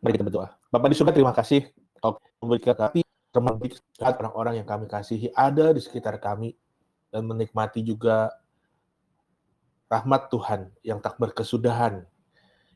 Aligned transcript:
Mari 0.00 0.12
kita 0.12 0.24
berdoa. 0.28 0.48
Bapak 0.68 0.88
di 0.92 0.96
surga, 0.96 1.12
terima 1.14 1.32
kasih 1.32 1.72
memberikan 2.42 2.76
kami 2.76 3.02
saat 3.96 4.16
orang-orang 4.16 4.60
yang 4.62 4.68
kami 4.68 4.88
kasihi 4.88 5.32
ada 5.36 5.72
di 5.72 5.80
sekitar 5.80 6.16
kami 6.20 6.56
dan 7.12 7.24
menikmati 7.24 7.84
juga 7.84 8.32
rahmat 9.92 10.32
Tuhan 10.32 10.72
yang 10.82 10.98
tak 11.00 11.20
berkesudahan 11.20 12.04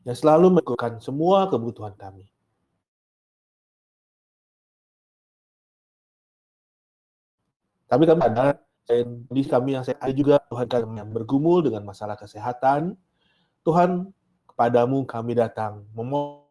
yang 0.05 0.17
selalu 0.17 0.57
melakukan 0.57 0.97
semua 1.01 1.45
kebutuhan 1.49 1.93
kami. 1.93 2.25
Tapi 7.85 8.03
kami 8.07 8.21
ada 8.23 8.55
kondisi 8.87 9.49
kami 9.51 9.75
yang 9.75 9.83
sehat 9.83 10.09
juga 10.15 10.39
Tuhan 10.47 10.65
kami 10.65 11.03
yang 11.03 11.11
bergumul 11.11 11.59
dengan 11.61 11.83
masalah 11.83 12.15
kesehatan. 12.15 12.95
Tuhan 13.67 14.09
kepadamu 14.47 15.03
kami 15.05 15.35
datang 15.37 15.85
memohon 15.91 16.50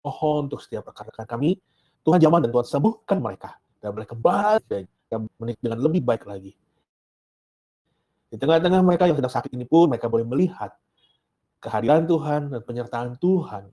mohon 0.00 0.48
untuk 0.48 0.60
setiap 0.64 0.88
rekan-rekan 0.88 1.28
kami, 1.28 1.60
Tuhan 2.04 2.18
jamah 2.20 2.40
dan 2.40 2.50
Tuhan 2.52 2.66
sembuhkan 2.66 3.18
mereka. 3.20 3.60
Dan 3.80 3.96
mereka 3.96 4.12
kembali 4.16 4.84
dan 5.08 5.24
menik 5.40 5.56
dengan 5.60 5.78
lebih 5.80 6.02
baik 6.04 6.24
lagi. 6.28 6.52
Di 8.30 8.36
tengah-tengah 8.38 8.80
mereka 8.84 9.10
yang 9.10 9.18
sedang 9.18 9.32
sakit 9.32 9.50
ini 9.56 9.66
pun, 9.66 9.90
mereka 9.90 10.06
boleh 10.06 10.22
melihat 10.22 10.70
kehadiran 11.60 12.06
Tuhan 12.06 12.48
dan 12.52 12.60
penyertaan 12.62 13.18
Tuhan 13.18 13.68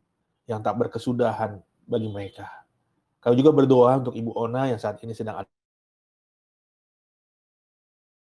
yang 0.50 0.60
tak 0.64 0.76
berkesudahan 0.80 1.62
bagi 1.88 2.10
mereka. 2.10 2.48
Kami 3.22 3.36
juga 3.38 3.52
berdoa 3.52 4.00
untuk 4.00 4.16
Ibu 4.16 4.32
Ona 4.34 4.72
yang 4.72 4.80
saat 4.80 5.00
ini 5.04 5.12
sedang 5.14 5.44
ada 5.44 5.52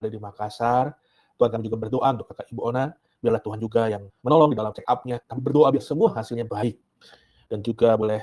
di 0.07 0.19
Makassar. 0.21 0.93
Tuhan 1.35 1.49
kami 1.49 1.65
juga 1.65 1.77
berdoa 1.89 2.07
untuk 2.13 2.29
kakak 2.29 2.47
Ibu 2.53 2.61
Ona, 2.71 2.93
biarlah 3.19 3.41
Tuhan 3.41 3.59
juga 3.59 3.89
yang 3.89 4.05
menolong 4.21 4.53
di 4.53 4.57
dalam 4.57 4.71
check 4.71 4.85
up-nya. 4.85 5.17
Kami 5.25 5.41
berdoa 5.41 5.73
biar 5.73 5.83
semua 5.83 6.13
hasilnya 6.13 6.45
baik 6.45 6.77
dan 7.51 7.59
juga 7.63 7.95
boleh 7.95 8.21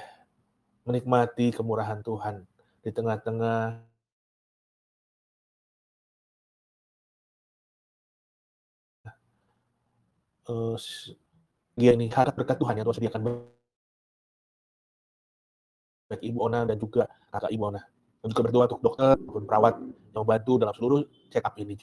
menikmati 0.85 1.53
kemurahan 1.53 2.01
Tuhan 2.01 2.45
di 2.81 2.91
tengah-tengah 2.91 3.85
uh, 10.49 10.77
ini 11.77 12.07
harap 12.13 12.35
berkat 12.37 12.57
Tuhan 12.61 12.77
yang 12.77 12.85
Tuhan 12.89 12.99
sediakan 12.99 13.21
baik 16.11 16.27
Ibu 16.27 16.39
Ona 16.51 16.67
dan 16.67 16.77
juga 16.77 17.07
kakak 17.31 17.55
Ibu 17.55 17.65
Ona. 17.71 17.83
Dan 18.21 18.27
juga 18.35 18.43
berdoa 18.51 18.65
untuk 18.69 18.83
dokter 18.85 19.17
maupun 19.17 19.45
perawat 19.49 19.75
yang 20.13 20.27
membantu 20.27 20.53
dalam 20.61 20.75
seluruh 20.77 21.01
check 21.33 21.47
up 21.47 21.57
ini. 21.57 21.79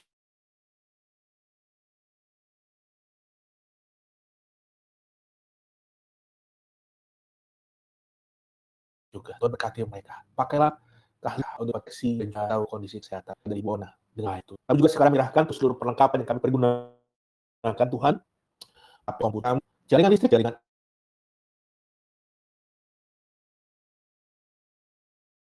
Juga. 9.17 9.33
Tuhan 9.41 9.51
berkati 9.53 9.83
mereka. 9.85 10.21
Pakailah 10.37 10.71
keahlian 11.21 11.53
untuk 11.59 11.73
proteksi 11.81 12.21
dan 12.21 12.29
tahu 12.33 12.63
kondisi 12.69 13.01
kesehatan 13.01 13.33
dari 13.41 13.61
Bona 13.65 13.89
dengan 14.13 14.37
itu. 14.37 14.53
Kami 14.53 14.75
juga 14.77 14.89
sekarang 14.93 15.11
menyerahkan 15.17 15.43
seluruh 15.53 15.77
perlengkapan 15.77 16.23
yang 16.23 16.29
kami 16.29 16.39
pergunakan 16.41 17.87
Tuhan, 17.89 18.13
komputer, 19.17 19.57
jaringan 19.89 20.11
listrik, 20.13 20.31
jaringan 20.33 20.55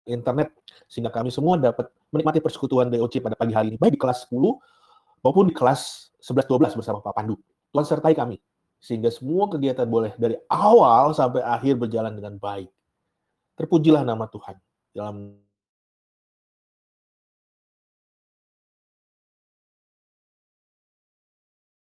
internet 0.07 0.51
sehingga 0.91 1.15
kami 1.15 1.31
semua 1.31 1.55
dapat 1.55 1.87
menikmati 2.11 2.43
persekutuan 2.43 2.91
DOC 2.91 3.23
pada 3.23 3.39
pagi 3.39 3.55
hari 3.55 3.71
ini 3.75 3.79
baik 3.79 3.95
di 3.95 4.01
kelas 4.01 4.27
10 4.29 4.35
maupun 5.23 5.47
di 5.47 5.55
kelas 5.55 6.13
11 6.19 6.75
12 6.75 6.79
bersama 6.79 6.99
Pak 6.99 7.15
Pandu. 7.15 7.39
Tuhan 7.71 7.87
sertai 7.87 8.13
kami 8.13 8.37
sehingga 8.83 9.15
semua 9.15 9.47
kegiatan 9.47 9.87
boleh 9.87 10.11
dari 10.19 10.35
awal 10.51 11.15
sampai 11.15 11.41
akhir 11.47 11.79
berjalan 11.79 12.19
dengan 12.19 12.35
baik. 12.37 12.69
Terpujilah 13.53 14.03
nama 14.03 14.25
Tuhan 14.29 14.57
dalam 14.97 15.37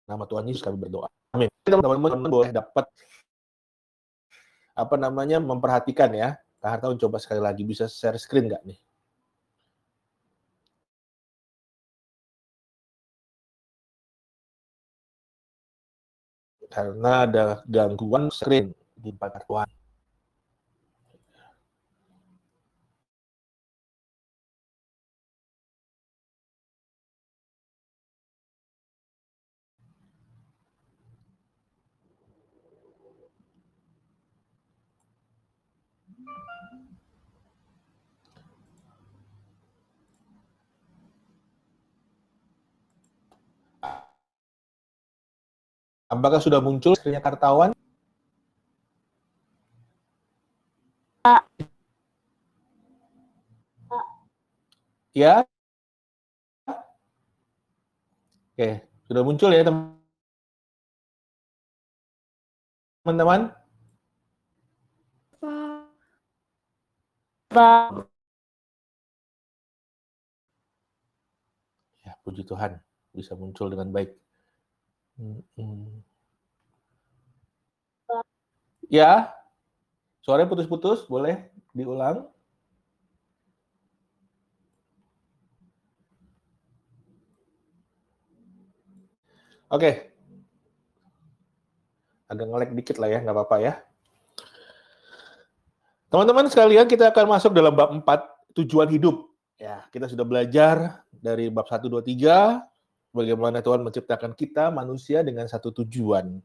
nama 0.03 0.23
Tuhan 0.27 0.43
Yesus 0.51 0.61
kami 0.61 0.77
berdoa. 0.77 1.07
Amin. 1.33 1.49
Teman-teman 1.63 2.29
boleh 2.29 2.51
dapat 2.51 2.85
apa 4.73 4.95
namanya 4.97 5.37
memperhatikan 5.39 6.11
ya. 6.13 6.35
Kak 6.63 6.79
Hartawan 6.79 6.95
coba 6.99 7.17
sekali 7.19 7.41
lagi 7.43 7.63
bisa 7.67 7.91
share 7.91 8.15
screen 8.19 8.47
nggak 8.47 8.63
nih? 8.63 8.79
Karena 16.71 17.27
ada 17.29 17.43
gangguan 17.69 18.33
screen 18.33 18.73
di 18.97 19.13
Pak 19.13 19.45
Tuhan. 19.45 19.82
Apakah 46.13 46.37
sudah 46.37 46.61
muncul 46.61 46.93
screen 46.93 47.17
kartawan? 47.17 47.73
Ya. 55.17 55.49
Oke, 58.53 58.85
sudah 59.09 59.25
muncul 59.25 59.49
ya 59.49 59.65
teman-teman? 63.01 63.49
Ya, 72.05 72.13
puji 72.21 72.45
Tuhan 72.45 72.77
bisa 73.17 73.33
muncul 73.33 73.73
dengan 73.73 73.89
baik. 73.89 74.22
Ya, 78.89 79.33
suaranya 80.21 80.49
putus-putus, 80.49 81.05
boleh 81.09 81.49
diulang? 81.73 82.29
Oke. 89.73 90.13
Agak 92.29 92.45
ngelek 92.45 92.71
dikit 92.77 92.97
lah 93.01 93.09
ya, 93.09 93.19
nggak 93.25 93.33
apa-apa 93.33 93.57
ya. 93.61 93.73
Teman-teman 96.13 96.45
sekalian, 96.45 96.85
kita 96.85 97.09
akan 97.09 97.25
masuk 97.25 97.57
dalam 97.57 97.73
bab 97.73 97.89
4, 97.89 98.53
tujuan 98.53 98.85
hidup. 98.93 99.25
Ya, 99.57 99.81
kita 99.89 100.05
sudah 100.05 100.21
belajar 100.21 101.01
dari 101.09 101.49
bab 101.49 101.65
1, 101.65 101.89
2, 101.89 102.05
3, 102.05 102.61
bagaimana 103.13 103.61
Tuhan 103.61 103.85
menciptakan 103.85 104.33
kita 104.33 104.73
manusia 104.73 105.21
dengan 105.21 105.45
satu 105.45 105.71
tujuan. 105.71 106.41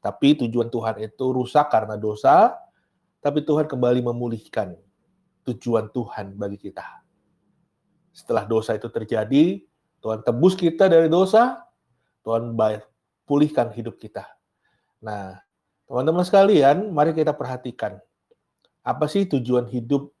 Tapi 0.00 0.28
tujuan 0.46 0.68
Tuhan 0.68 1.00
itu 1.00 1.24
rusak 1.32 1.72
karena 1.72 1.96
dosa, 1.96 2.56
tapi 3.20 3.44
Tuhan 3.44 3.68
kembali 3.68 4.00
memulihkan 4.04 4.76
tujuan 5.44 5.88
Tuhan 5.92 6.36
bagi 6.36 6.56
kita. 6.60 6.84
Setelah 8.12 8.44
dosa 8.44 8.76
itu 8.76 8.88
terjadi, 8.88 9.64
Tuhan 10.00 10.24
tebus 10.24 10.56
kita 10.56 10.88
dari 10.88 11.08
dosa, 11.12 11.64
Tuhan 12.24 12.56
bayar, 12.56 12.84
pulihkan 13.28 13.72
hidup 13.72 14.00
kita. 14.00 14.24
Nah, 15.04 15.36
teman-teman 15.84 16.24
sekalian, 16.24 16.92
mari 16.92 17.12
kita 17.12 17.36
perhatikan. 17.36 18.00
Apa 18.80 19.04
sih 19.04 19.28
tujuan 19.28 19.68
hidup 19.68 20.12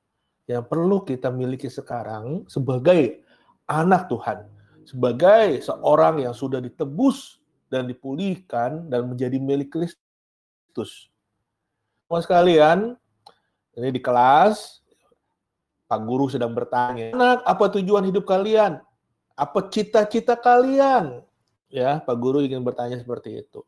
yang 0.44 0.64
perlu 0.68 1.00
kita 1.04 1.32
miliki 1.32 1.72
sekarang 1.72 2.44
sebagai 2.48 3.24
anak 3.64 4.12
Tuhan? 4.12 4.59
Sebagai 4.90 5.62
seorang 5.62 6.26
yang 6.26 6.34
sudah 6.34 6.58
ditebus 6.58 7.38
dan 7.70 7.86
dipulihkan 7.86 8.90
dan 8.90 9.06
menjadi 9.06 9.38
milik 9.38 9.70
Kristus. 9.70 11.06
Teman 12.10 12.22
sekalian, 12.26 12.78
ini 13.78 13.94
di 13.94 14.02
kelas, 14.02 14.82
Pak 15.86 16.02
Guru 16.02 16.26
sedang 16.26 16.50
bertanya, 16.50 17.14
anak, 17.14 17.46
apa 17.46 17.70
tujuan 17.78 18.02
hidup 18.10 18.26
kalian? 18.26 18.82
Apa 19.38 19.70
cita-cita 19.70 20.34
kalian? 20.34 21.22
Ya, 21.70 22.02
Pak 22.02 22.18
Guru 22.18 22.42
ingin 22.42 22.66
bertanya 22.66 22.98
seperti 22.98 23.46
itu. 23.46 23.62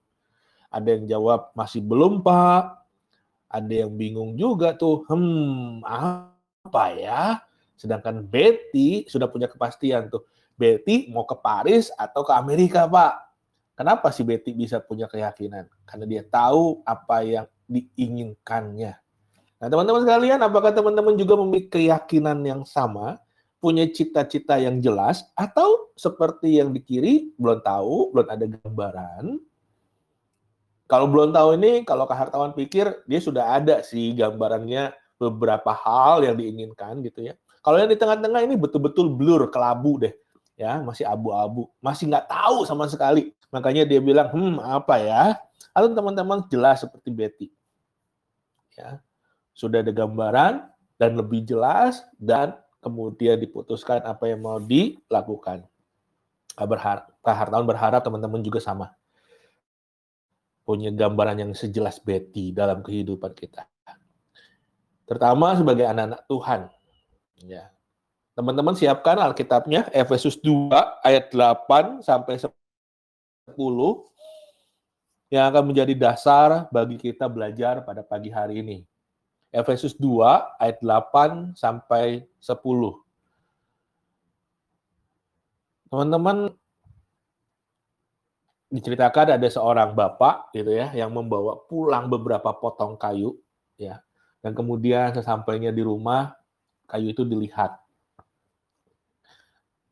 Ada 0.74 0.98
yang 0.98 1.06
jawab, 1.06 1.54
masih 1.54 1.86
belum 1.86 2.26
Pak. 2.26 2.82
Ada 3.46 3.86
yang 3.86 3.94
bingung 3.94 4.34
juga 4.34 4.74
tuh, 4.74 5.06
hmm, 5.06 5.86
apa 5.86 6.84
ya? 6.98 7.38
Sedangkan 7.78 8.26
Betty 8.26 9.06
sudah 9.06 9.30
punya 9.30 9.46
kepastian 9.46 10.10
tuh. 10.10 10.26
Betty 10.62 11.10
mau 11.10 11.26
ke 11.26 11.34
Paris 11.34 11.90
atau 11.98 12.22
ke 12.22 12.30
Amerika, 12.30 12.86
Pak. 12.86 13.34
Kenapa 13.74 14.14
si 14.14 14.22
Betty 14.22 14.54
bisa 14.54 14.78
punya 14.78 15.10
keyakinan? 15.10 15.66
Karena 15.82 16.06
dia 16.06 16.22
tahu 16.22 16.86
apa 16.86 17.26
yang 17.26 17.50
diinginkannya. 17.66 18.94
Nah, 19.58 19.66
teman-teman 19.66 20.06
sekalian, 20.06 20.38
apakah 20.38 20.70
teman-teman 20.70 21.18
juga 21.18 21.34
memiliki 21.34 21.82
keyakinan 21.82 22.38
yang 22.46 22.62
sama? 22.62 23.18
Punya 23.58 23.90
cita-cita 23.90 24.54
yang 24.62 24.78
jelas? 24.78 25.26
Atau 25.34 25.90
seperti 25.98 26.62
yang 26.62 26.70
di 26.70 26.78
kiri, 26.78 27.34
belum 27.42 27.58
tahu, 27.66 28.14
belum 28.14 28.26
ada 28.30 28.46
gambaran? 28.46 29.42
Kalau 30.86 31.06
belum 31.10 31.34
tahu 31.34 31.58
ini, 31.58 31.82
kalau 31.82 32.06
Kak 32.06 32.18
Hartawan 32.28 32.54
pikir, 32.54 33.02
dia 33.10 33.18
sudah 33.18 33.58
ada 33.58 33.82
sih 33.82 34.14
gambarannya 34.14 34.94
beberapa 35.18 35.74
hal 35.74 36.22
yang 36.26 36.38
diinginkan 36.38 37.02
gitu 37.02 37.30
ya. 37.30 37.34
Kalau 37.62 37.78
yang 37.78 37.90
di 37.90 37.98
tengah-tengah 37.98 38.42
ini 38.42 38.54
betul-betul 38.58 39.10
blur, 39.10 39.46
kelabu 39.50 40.02
deh. 40.02 40.14
Ya, 40.62 40.78
masih 40.78 41.02
abu-abu, 41.02 41.66
masih 41.82 42.06
nggak 42.06 42.30
tahu 42.30 42.62
sama 42.62 42.86
sekali. 42.86 43.34
Makanya 43.50 43.82
dia 43.82 43.98
bilang, 43.98 44.30
hmm 44.30 44.62
apa 44.62 44.94
ya? 45.02 45.22
Atau 45.74 45.90
teman-teman 45.90 46.46
jelas 46.46 46.86
seperti 46.86 47.10
Betty. 47.10 47.48
Ya, 48.78 49.02
sudah 49.50 49.82
ada 49.82 49.90
gambaran 49.90 50.70
dan 51.02 51.18
lebih 51.18 51.42
jelas 51.42 52.06
dan 52.14 52.54
kemudian 52.78 53.42
diputuskan 53.42 54.06
apa 54.06 54.30
yang 54.30 54.38
mau 54.46 54.62
dilakukan. 54.62 55.66
Berharap, 56.54 57.10
Kak 57.26 57.36
Hartawan 57.36 57.66
berharap 57.66 58.00
teman-teman 58.06 58.38
juga 58.38 58.62
sama. 58.62 58.94
Punya 60.62 60.94
gambaran 60.94 61.42
yang 61.42 61.52
sejelas 61.58 61.98
Betty 61.98 62.54
dalam 62.54 62.86
kehidupan 62.86 63.34
kita. 63.34 63.66
Terutama 65.10 65.58
sebagai 65.58 65.90
anak-anak 65.90 66.22
Tuhan 66.30 66.60
Ya. 67.42 67.71
Teman-teman 68.32 68.73
siapkan 68.73 69.20
Alkitabnya 69.20 69.93
Efesus 69.93 70.40
2 70.40 70.73
ayat 71.05 71.29
8 71.29 72.00
sampai 72.00 72.40
10 72.40 72.49
yang 75.29 75.44
akan 75.52 75.64
menjadi 75.69 75.93
dasar 75.93 76.64
bagi 76.73 76.96
kita 76.96 77.29
belajar 77.29 77.84
pada 77.84 78.00
pagi 78.00 78.32
hari 78.32 78.64
ini. 78.64 78.79
Efesus 79.52 79.93
2 80.00 80.56
ayat 80.56 80.81
8 80.81 81.52
sampai 81.52 82.25
10. 82.40 82.56
Teman-teman 85.93 86.56
diceritakan 88.73 89.37
ada 89.37 89.49
seorang 89.52 89.93
bapak 89.93 90.56
gitu 90.56 90.73
ya 90.73 90.88
yang 90.96 91.12
membawa 91.12 91.61
pulang 91.69 92.08
beberapa 92.08 92.49
potong 92.56 92.96
kayu 92.96 93.37
ya. 93.76 94.00
Dan 94.40 94.56
kemudian 94.56 95.12
sesampainya 95.12 95.69
di 95.69 95.84
rumah 95.84 96.32
kayu 96.88 97.12
itu 97.12 97.29
dilihat. 97.29 97.81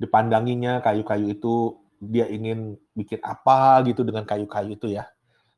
Dipandanginya 0.00 0.80
kayu-kayu 0.80 1.36
itu 1.36 1.76
dia 2.00 2.24
ingin 2.32 2.80
bikin 2.96 3.20
apa 3.20 3.84
gitu 3.84 4.00
dengan 4.00 4.24
kayu-kayu 4.24 4.80
itu 4.80 4.88
ya. 4.96 5.04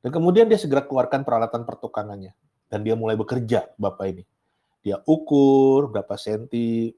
Dan 0.03 0.11
kemudian 0.11 0.51
dia 0.51 0.59
segera 0.59 0.83
keluarkan 0.83 1.23
peralatan 1.23 1.63
pertukangannya. 1.63 2.35
Dan 2.67 2.83
dia 2.83 2.99
mulai 2.99 3.15
bekerja, 3.15 3.71
Bapak 3.79 4.05
ini. 4.11 4.27
Dia 4.83 4.99
ukur 5.07 5.95
berapa 5.95 6.19
senti, 6.19 6.91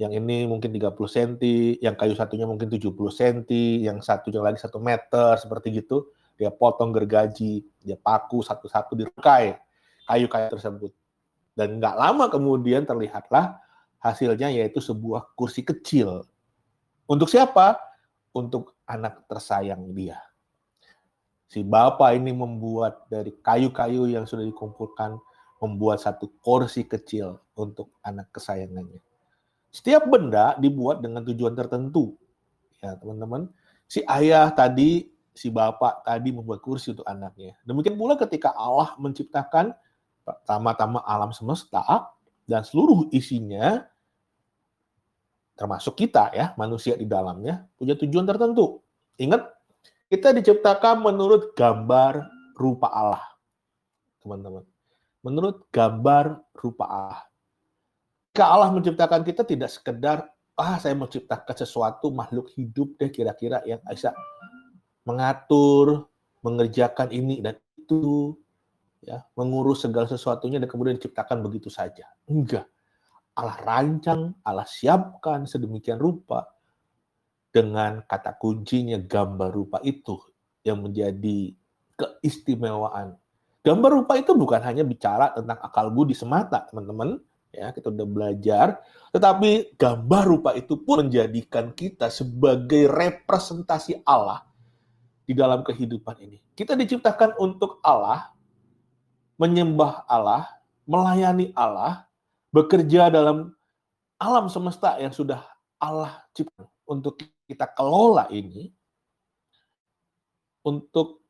yang 0.00 0.14
ini 0.14 0.46
mungkin 0.48 0.70
30 0.70 0.94
senti, 1.10 1.76
yang 1.82 1.98
kayu 1.98 2.14
satunya 2.14 2.46
mungkin 2.46 2.70
70 2.70 2.94
senti, 3.10 3.82
yang 3.84 3.98
satunya 4.00 4.40
lagi 4.40 4.62
satu 4.62 4.78
meter, 4.80 5.36
seperti 5.36 5.84
gitu. 5.84 6.08
Dia 6.38 6.54
potong 6.54 6.94
gergaji, 6.94 7.66
dia 7.82 7.98
paku 7.98 8.40
satu-satu 8.46 8.94
dirangkai 8.94 9.58
kayu-kayu 10.06 10.46
tersebut. 10.54 10.94
Dan 11.52 11.82
nggak 11.82 11.98
lama 11.98 12.30
kemudian 12.30 12.86
terlihatlah 12.86 13.58
hasilnya 13.98 14.54
yaitu 14.54 14.78
sebuah 14.78 15.34
kursi 15.34 15.66
kecil. 15.66 16.22
Untuk 17.08 17.32
siapa? 17.32 17.80
Untuk 18.36 18.76
anak 18.84 19.24
tersayang 19.24 19.96
dia. 19.96 20.20
Si 21.48 21.64
bapak 21.64 22.12
ini 22.20 22.36
membuat 22.36 23.08
dari 23.08 23.32
kayu-kayu 23.32 24.12
yang 24.12 24.28
sudah 24.28 24.44
dikumpulkan, 24.44 25.16
membuat 25.64 26.04
satu 26.04 26.28
kursi 26.44 26.84
kecil 26.84 27.40
untuk 27.56 27.88
anak 28.04 28.28
kesayangannya. 28.36 29.00
Setiap 29.72 30.04
benda 30.04 30.52
dibuat 30.60 31.00
dengan 31.00 31.24
tujuan 31.24 31.56
tertentu. 31.56 32.12
Ya, 32.84 33.00
teman-teman. 33.00 33.48
Si 33.88 34.04
ayah 34.04 34.52
tadi, 34.52 35.08
si 35.32 35.48
bapak 35.48 36.04
tadi 36.04 36.28
membuat 36.28 36.60
kursi 36.60 36.92
untuk 36.92 37.08
anaknya. 37.08 37.56
Demikian 37.64 37.96
pula 37.96 38.20
ketika 38.20 38.52
Allah 38.52 38.92
menciptakan 39.00 39.72
pertama-tama 40.28 41.00
alam 41.08 41.32
semesta 41.32 42.12
dan 42.44 42.60
seluruh 42.60 43.08
isinya 43.08 43.88
termasuk 45.58 45.98
kita 45.98 46.30
ya, 46.30 46.54
manusia 46.54 46.94
di 46.94 47.02
dalamnya 47.02 47.66
punya 47.74 47.98
tujuan 47.98 48.22
tertentu. 48.22 48.78
Ingat, 49.18 49.42
kita 50.06 50.30
diciptakan 50.30 51.02
menurut 51.02 51.58
gambar 51.58 52.30
rupa 52.54 52.88
Allah. 52.94 53.24
Teman-teman. 54.22 54.62
Menurut 55.26 55.66
gambar 55.74 56.38
rupa 56.54 56.86
Allah. 56.86 57.22
Jika 58.30 58.44
Allah 58.46 58.70
menciptakan 58.70 59.26
kita 59.26 59.42
tidak 59.42 59.74
sekedar 59.74 60.30
ah 60.54 60.78
saya 60.78 60.94
menciptakan 60.94 61.54
sesuatu 61.58 62.14
makhluk 62.14 62.54
hidup 62.54 62.94
deh 62.98 63.10
kira-kira 63.10 63.58
yang 63.66 63.82
bisa 63.82 64.14
mengatur, 65.02 66.06
mengerjakan 66.42 67.10
ini 67.10 67.42
dan 67.42 67.58
itu 67.74 68.38
ya 69.02 69.26
mengurus 69.34 69.82
segala 69.82 70.06
sesuatunya 70.06 70.62
dan 70.62 70.70
kemudian 70.70 70.98
diciptakan 70.98 71.42
begitu 71.42 71.66
saja. 71.66 72.06
Enggak. 72.30 72.70
Allah 73.38 73.56
rancang, 73.62 74.34
Allah 74.42 74.66
siapkan 74.66 75.46
sedemikian 75.46 76.02
rupa 76.02 76.58
dengan 77.54 78.02
kata 78.02 78.34
kuncinya 78.34 78.98
gambar 78.98 79.54
rupa 79.54 79.78
itu 79.86 80.18
yang 80.66 80.82
menjadi 80.82 81.54
keistimewaan. 81.94 83.14
Gambar 83.62 84.02
rupa 84.02 84.18
itu 84.18 84.34
bukan 84.34 84.58
hanya 84.66 84.82
bicara 84.82 85.30
tentang 85.34 85.58
akal 85.62 85.94
budi 85.94 86.18
semata, 86.18 86.66
teman-teman. 86.66 87.22
Ya, 87.48 87.72
kita 87.72 87.88
udah 87.88 88.04
belajar, 88.04 88.76
tetapi 89.08 89.80
gambar 89.80 90.22
rupa 90.28 90.50
itu 90.52 90.76
pun 90.84 91.08
menjadikan 91.08 91.72
kita 91.72 92.12
sebagai 92.12 92.84
representasi 92.92 94.04
Allah 94.04 94.44
di 95.24 95.32
dalam 95.32 95.64
kehidupan 95.64 96.16
ini. 96.20 96.44
Kita 96.52 96.76
diciptakan 96.76 97.40
untuk 97.40 97.80
Allah, 97.80 98.36
menyembah 99.40 100.04
Allah, 100.04 100.60
melayani 100.84 101.52
Allah, 101.56 102.07
bekerja 102.54 103.12
dalam 103.12 103.52
alam 104.18 104.50
semesta 104.50 104.98
yang 104.98 105.12
sudah 105.14 105.44
Allah 105.78 106.24
cipta 106.34 106.66
untuk 106.88 107.20
kita 107.46 107.68
kelola 107.70 108.26
ini 108.34 108.72
untuk 110.66 111.22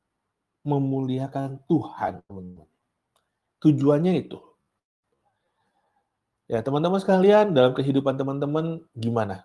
memuliakan 0.67 1.63
Tuhan. 1.69 2.25
Tujuannya 3.63 4.13
itu. 4.19 4.39
Ya, 6.49 6.65
teman-teman 6.65 6.97
sekalian, 6.97 7.53
dalam 7.53 7.77
kehidupan 7.77 8.17
teman-teman 8.17 8.81
gimana? 8.97 9.45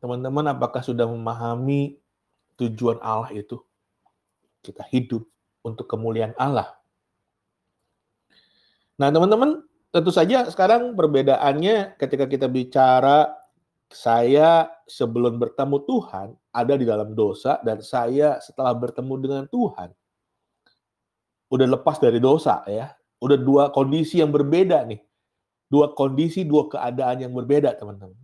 Teman-teman 0.00 0.48
apakah 0.48 0.80
sudah 0.80 1.04
memahami 1.04 2.00
tujuan 2.56 2.96
Allah 3.04 3.28
itu? 3.36 3.60
Kita 4.64 4.80
hidup 4.88 5.28
untuk 5.60 5.84
kemuliaan 5.84 6.32
Allah. 6.40 6.72
Nah, 8.96 9.12
teman-teman, 9.12 9.60
tentu 9.88 10.10
saja 10.12 10.48
sekarang 10.48 10.92
perbedaannya 10.94 11.96
ketika 11.96 12.28
kita 12.28 12.46
bicara 12.46 13.32
saya 13.88 14.68
sebelum 14.84 15.40
bertemu 15.40 15.80
Tuhan 15.88 16.28
ada 16.52 16.74
di 16.76 16.84
dalam 16.84 17.16
dosa 17.16 17.56
dan 17.64 17.80
saya 17.80 18.36
setelah 18.44 18.76
bertemu 18.76 19.14
dengan 19.16 19.44
Tuhan 19.48 19.88
udah 21.48 21.66
lepas 21.78 21.96
dari 22.00 22.20
dosa 22.20 22.64
ya. 22.68 22.92
Udah 23.18 23.34
dua 23.34 23.64
kondisi 23.74 24.22
yang 24.22 24.30
berbeda 24.30 24.84
nih. 24.86 25.00
Dua 25.68 25.92
kondisi, 25.92 26.48
dua 26.48 26.70
keadaan 26.70 27.28
yang 27.28 27.32
berbeda, 27.34 27.76
teman-teman. 27.76 28.16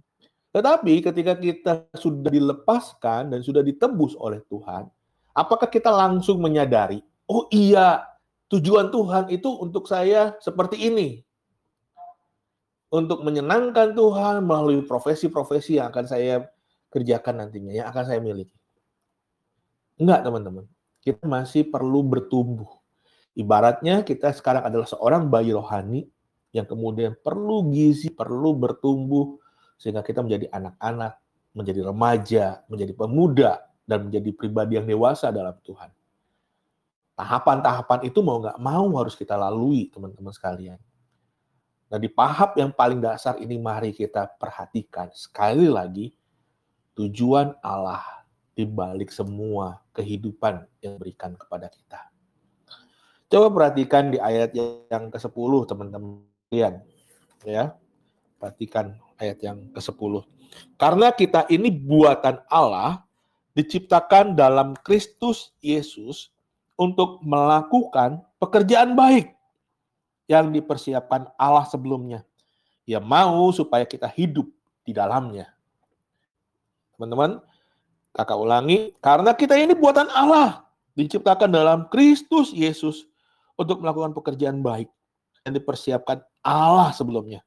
Tetapi 0.54 1.02
ketika 1.02 1.34
kita 1.34 1.72
sudah 1.98 2.30
dilepaskan 2.30 3.34
dan 3.34 3.40
sudah 3.42 3.60
ditebus 3.60 4.14
oleh 4.16 4.40
Tuhan, 4.48 4.86
apakah 5.34 5.66
kita 5.66 5.90
langsung 5.90 6.38
menyadari, 6.40 7.02
oh 7.26 7.50
iya, 7.50 8.06
Tujuan 8.48 8.92
Tuhan 8.92 9.34
itu 9.34 9.50
untuk 9.50 9.90
saya 9.90 10.38
seperti 10.38 10.78
ini. 10.78 11.23
Untuk 12.94 13.26
menyenangkan 13.26 13.90
Tuhan 13.98 14.46
melalui 14.46 14.86
profesi-profesi 14.86 15.82
yang 15.82 15.90
akan 15.90 16.06
saya 16.06 16.46
kerjakan 16.94 17.42
nantinya, 17.42 17.74
yang 17.74 17.90
akan 17.90 18.06
saya 18.06 18.22
miliki. 18.22 18.54
Enggak, 19.98 20.22
teman-teman. 20.22 20.70
Kita 21.02 21.26
masih 21.26 21.66
perlu 21.66 22.06
bertumbuh. 22.06 22.70
Ibaratnya 23.34 24.06
kita 24.06 24.30
sekarang 24.30 24.62
adalah 24.62 24.86
seorang 24.86 25.26
bayi 25.26 25.50
rohani 25.50 26.06
yang 26.54 26.70
kemudian 26.70 27.18
perlu 27.18 27.66
gizi, 27.74 28.14
perlu 28.14 28.54
bertumbuh, 28.54 29.42
sehingga 29.74 30.06
kita 30.06 30.22
menjadi 30.22 30.46
anak-anak, 30.54 31.18
menjadi 31.50 31.80
remaja, 31.90 32.62
menjadi 32.70 32.94
pemuda, 32.94 33.52
dan 33.90 34.06
menjadi 34.06 34.30
pribadi 34.38 34.78
yang 34.78 34.86
dewasa 34.86 35.34
dalam 35.34 35.58
Tuhan. 35.66 35.90
Tahapan-tahapan 37.18 38.06
itu 38.06 38.22
mau 38.22 38.38
nggak 38.38 38.58
mau 38.62 38.86
harus 39.02 39.18
kita 39.18 39.34
lalui, 39.34 39.90
teman-teman 39.90 40.30
sekalian. 40.30 40.78
Nah, 41.92 41.98
di 42.00 42.08
paham 42.08 42.50
yang 42.56 42.70
paling 42.72 42.98
dasar 42.98 43.36
ini 43.38 43.60
mari 43.60 43.92
kita 43.92 44.26
perhatikan 44.40 45.12
sekali 45.12 45.68
lagi 45.68 46.16
tujuan 46.96 47.54
Allah 47.60 48.02
di 48.54 48.64
balik 48.64 49.10
semua 49.10 49.82
kehidupan 49.92 50.64
yang 50.80 50.96
berikan 50.96 51.34
kepada 51.34 51.68
kita. 51.68 52.00
Coba 53.28 53.50
perhatikan 53.50 54.14
di 54.14 54.18
ayat 54.22 54.54
yang 54.54 55.10
ke-10 55.10 55.52
teman-teman 55.66 56.22
ya. 57.42 57.74
Perhatikan 58.38 58.94
ayat 59.18 59.38
yang 59.42 59.58
ke-10. 59.74 60.22
Karena 60.78 61.10
kita 61.10 61.50
ini 61.50 61.68
buatan 61.68 62.38
Allah 62.46 63.02
diciptakan 63.58 64.38
dalam 64.38 64.78
Kristus 64.86 65.50
Yesus 65.58 66.30
untuk 66.78 67.22
melakukan 67.22 68.22
pekerjaan 68.38 68.94
baik 68.94 69.34
yang 70.24 70.48
dipersiapkan 70.52 71.28
Allah 71.36 71.64
sebelumnya. 71.68 72.24
Ia 72.84 73.00
mau 73.00 73.48
supaya 73.52 73.88
kita 73.88 74.08
hidup 74.08 74.48
di 74.84 74.92
dalamnya. 74.92 75.48
Teman-teman, 76.96 77.40
kakak 78.12 78.38
ulangi, 78.38 78.92
karena 79.00 79.32
kita 79.32 79.56
ini 79.56 79.72
buatan 79.72 80.08
Allah, 80.12 80.68
diciptakan 80.94 81.48
dalam 81.50 81.88
Kristus 81.88 82.52
Yesus 82.52 83.08
untuk 83.56 83.80
melakukan 83.80 84.12
pekerjaan 84.12 84.60
baik 84.60 84.88
yang 85.44 85.52
dipersiapkan 85.56 86.20
Allah 86.44 86.92
sebelumnya. 86.92 87.40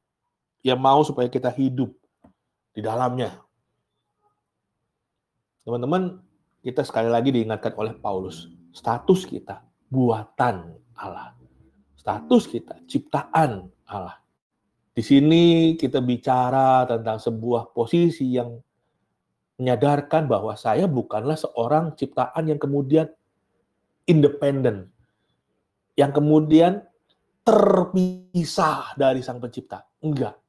Ia 0.66 0.74
mau 0.74 1.06
supaya 1.06 1.30
kita 1.30 1.54
hidup 1.54 1.94
di 2.74 2.82
dalamnya. 2.82 3.38
Teman-teman, 5.64 6.20
kita 6.66 6.82
sekali 6.84 7.08
lagi 7.08 7.30
diingatkan 7.32 7.78
oleh 7.78 7.94
Paulus, 7.96 8.50
status 8.74 9.24
kita 9.24 9.64
buatan 9.88 10.76
Allah 10.98 11.37
status 12.08 12.48
kita, 12.48 12.80
ciptaan 12.88 13.68
Allah. 13.92 14.16
Di 14.96 15.04
sini 15.04 15.76
kita 15.76 16.00
bicara 16.00 16.88
tentang 16.88 17.20
sebuah 17.20 17.76
posisi 17.76 18.32
yang 18.32 18.56
menyadarkan 19.60 20.32
bahwa 20.32 20.56
saya 20.56 20.88
bukanlah 20.88 21.36
seorang 21.36 22.00
ciptaan 22.00 22.48
yang 22.48 22.56
kemudian 22.56 23.12
independen, 24.08 24.88
yang 26.00 26.16
kemudian 26.16 26.80
terpisah 27.44 28.96
dari 28.96 29.20
sang 29.20 29.44
pencipta. 29.44 29.84
Enggak. 30.00 30.40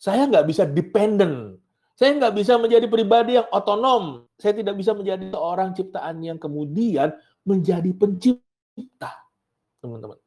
Saya 0.00 0.24
nggak 0.32 0.48
bisa 0.48 0.64
dependen. 0.64 1.60
Saya 1.92 2.16
nggak 2.16 2.40
bisa 2.40 2.56
menjadi 2.56 2.88
pribadi 2.88 3.36
yang 3.36 3.46
otonom. 3.52 4.24
Saya 4.40 4.56
tidak 4.56 4.80
bisa 4.80 4.96
menjadi 4.96 5.28
seorang 5.28 5.76
ciptaan 5.76 6.24
yang 6.24 6.40
kemudian 6.40 7.12
menjadi 7.44 7.92
pencipta. 7.92 9.12
Teman-teman. 9.84 10.23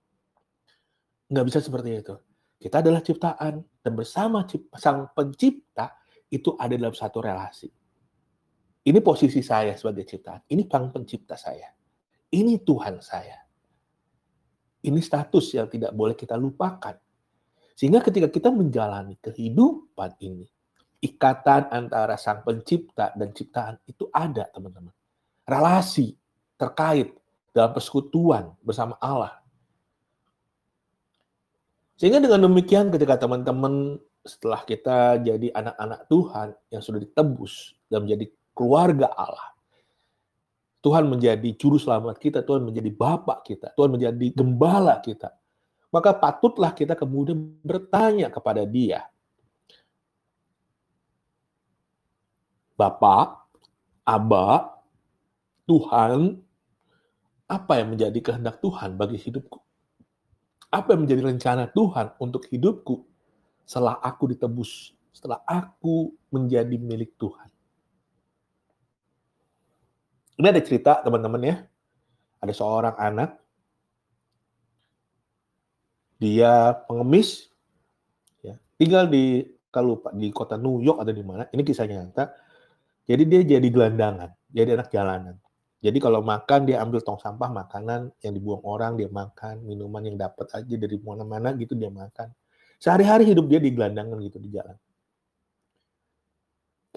Nggak 1.28 1.46
bisa 1.48 1.60
seperti 1.60 1.90
itu. 2.00 2.16
Kita 2.58 2.82
adalah 2.82 3.06
ciptaan, 3.06 3.62
dan 3.62 3.94
bersama 3.94 4.48
sang 4.76 5.14
pencipta 5.14 5.94
itu 6.34 6.58
ada 6.58 6.74
dalam 6.74 6.96
satu 6.96 7.22
relasi. 7.22 7.70
Ini 8.88 9.00
posisi 9.04 9.44
saya 9.44 9.76
sebagai 9.76 10.08
ciptaan. 10.08 10.48
Ini 10.48 10.64
sang 10.66 10.90
pencipta 10.90 11.36
saya. 11.36 11.70
Ini 12.32 12.64
Tuhan 12.64 13.04
saya. 13.04 13.38
Ini 14.84 15.00
status 15.04 15.60
yang 15.60 15.68
tidak 15.68 15.92
boleh 15.92 16.16
kita 16.16 16.40
lupakan. 16.40 16.96
Sehingga 17.78 18.02
ketika 18.02 18.32
kita 18.32 18.50
menjalani 18.50 19.20
kehidupan 19.20 20.18
ini, 20.24 20.48
ikatan 21.04 21.70
antara 21.70 22.16
sang 22.18 22.42
pencipta 22.42 23.14
dan 23.14 23.36
ciptaan 23.36 23.78
itu 23.86 24.10
ada, 24.10 24.50
teman-teman. 24.50 24.96
Relasi 25.46 26.16
terkait 26.58 27.14
dalam 27.54 27.72
persekutuan 27.76 28.56
bersama 28.64 28.98
Allah 28.98 29.38
sehingga 31.98 32.22
dengan 32.22 32.46
demikian 32.46 32.94
ketika 32.94 33.18
teman-teman 33.26 33.98
setelah 34.22 34.62
kita 34.62 35.18
jadi 35.18 35.50
anak-anak 35.50 36.06
Tuhan 36.06 36.48
yang 36.70 36.82
sudah 36.86 37.02
ditebus 37.02 37.74
dan 37.90 38.06
menjadi 38.06 38.30
keluarga 38.54 39.10
Allah, 39.18 39.58
Tuhan 40.86 41.10
menjadi 41.10 41.50
juru 41.58 41.82
selamat 41.82 42.22
kita, 42.22 42.46
Tuhan 42.46 42.64
menjadi 42.64 42.94
bapak 42.94 43.44
kita, 43.44 43.74
Tuhan 43.74 43.98
menjadi 43.98 44.28
gembala 44.30 45.02
kita. 45.02 45.34
Maka 45.90 46.14
patutlah 46.14 46.72
kita 46.72 46.94
kemudian 46.94 47.58
bertanya 47.66 48.30
kepada 48.30 48.62
dia. 48.62 49.10
Bapak, 52.78 53.50
Aba, 54.06 54.78
Tuhan, 55.66 56.40
apa 57.50 57.74
yang 57.82 57.98
menjadi 57.98 58.20
kehendak 58.22 58.62
Tuhan 58.62 58.96
bagi 58.96 59.18
hidupku? 59.18 59.67
Apa 60.68 60.94
yang 60.94 61.08
menjadi 61.08 61.22
rencana 61.24 61.64
Tuhan 61.72 62.16
untuk 62.20 62.48
hidupku 62.52 63.08
setelah 63.64 64.00
aku 64.04 64.32
ditebus, 64.32 64.96
setelah 65.16 65.44
aku 65.48 66.16
menjadi 66.32 66.76
milik 66.76 67.16
Tuhan. 67.20 67.50
Ini 70.38 70.48
ada 70.54 70.62
cerita 70.62 71.02
teman-teman 71.02 71.42
ya. 71.42 71.56
Ada 72.38 72.54
seorang 72.54 72.94
anak, 73.02 73.42
dia 76.22 76.78
pengemis, 76.86 77.50
ya, 78.46 78.62
tinggal 78.78 79.10
di 79.10 79.42
kalau 79.74 79.98
lupa 79.98 80.14
di 80.14 80.30
kota 80.30 80.54
New 80.54 80.86
York 80.86 81.02
atau 81.02 81.14
di 81.14 81.26
mana. 81.26 81.50
Ini 81.50 81.62
kisahnya 81.66 82.06
nyata. 82.06 82.30
Jadi 83.10 83.24
dia 83.26 83.42
jadi 83.58 83.68
gelandangan, 83.74 84.30
jadi 84.54 84.78
anak 84.78 84.94
jalanan. 84.94 85.36
Jadi 85.78 86.02
kalau 86.02 86.26
makan 86.26 86.66
dia 86.66 86.82
ambil 86.82 87.06
tong 87.06 87.22
sampah 87.22 87.54
makanan 87.54 88.10
yang 88.26 88.34
dibuang 88.34 88.66
orang 88.66 88.98
dia 88.98 89.06
makan, 89.14 89.62
minuman 89.62 90.02
yang 90.10 90.18
dapat 90.18 90.50
aja 90.58 90.76
dari 90.76 90.98
mana-mana 90.98 91.54
gitu 91.54 91.78
dia 91.78 91.94
makan. 91.94 92.34
Sehari-hari 92.82 93.30
hidup 93.30 93.46
dia 93.46 93.62
di 93.62 93.70
gelandangan 93.70 94.18
gitu 94.26 94.42
di 94.42 94.50
jalan. 94.50 94.78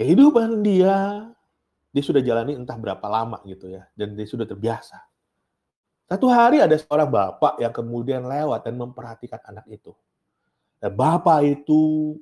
Kehidupan 0.01 0.65
dia 0.65 1.29
dia 1.91 2.03
sudah 2.07 2.23
jalani 2.23 2.55
entah 2.55 2.79
berapa 2.79 3.03
lama 3.05 3.43
gitu 3.45 3.69
ya 3.69 3.85
dan 3.93 4.17
dia 4.17 4.25
sudah 4.25 4.49
terbiasa. 4.49 4.97
Satu 6.09 6.27
hari 6.33 6.59
ada 6.59 6.75
seorang 6.75 7.07
bapak 7.07 7.61
yang 7.63 7.71
kemudian 7.71 8.25
lewat 8.25 8.67
dan 8.67 8.75
memperhatikan 8.81 9.39
anak 9.47 9.69
itu. 9.71 9.93
Dan 10.81 10.97
bapak 10.97 11.45
itu 11.45 12.17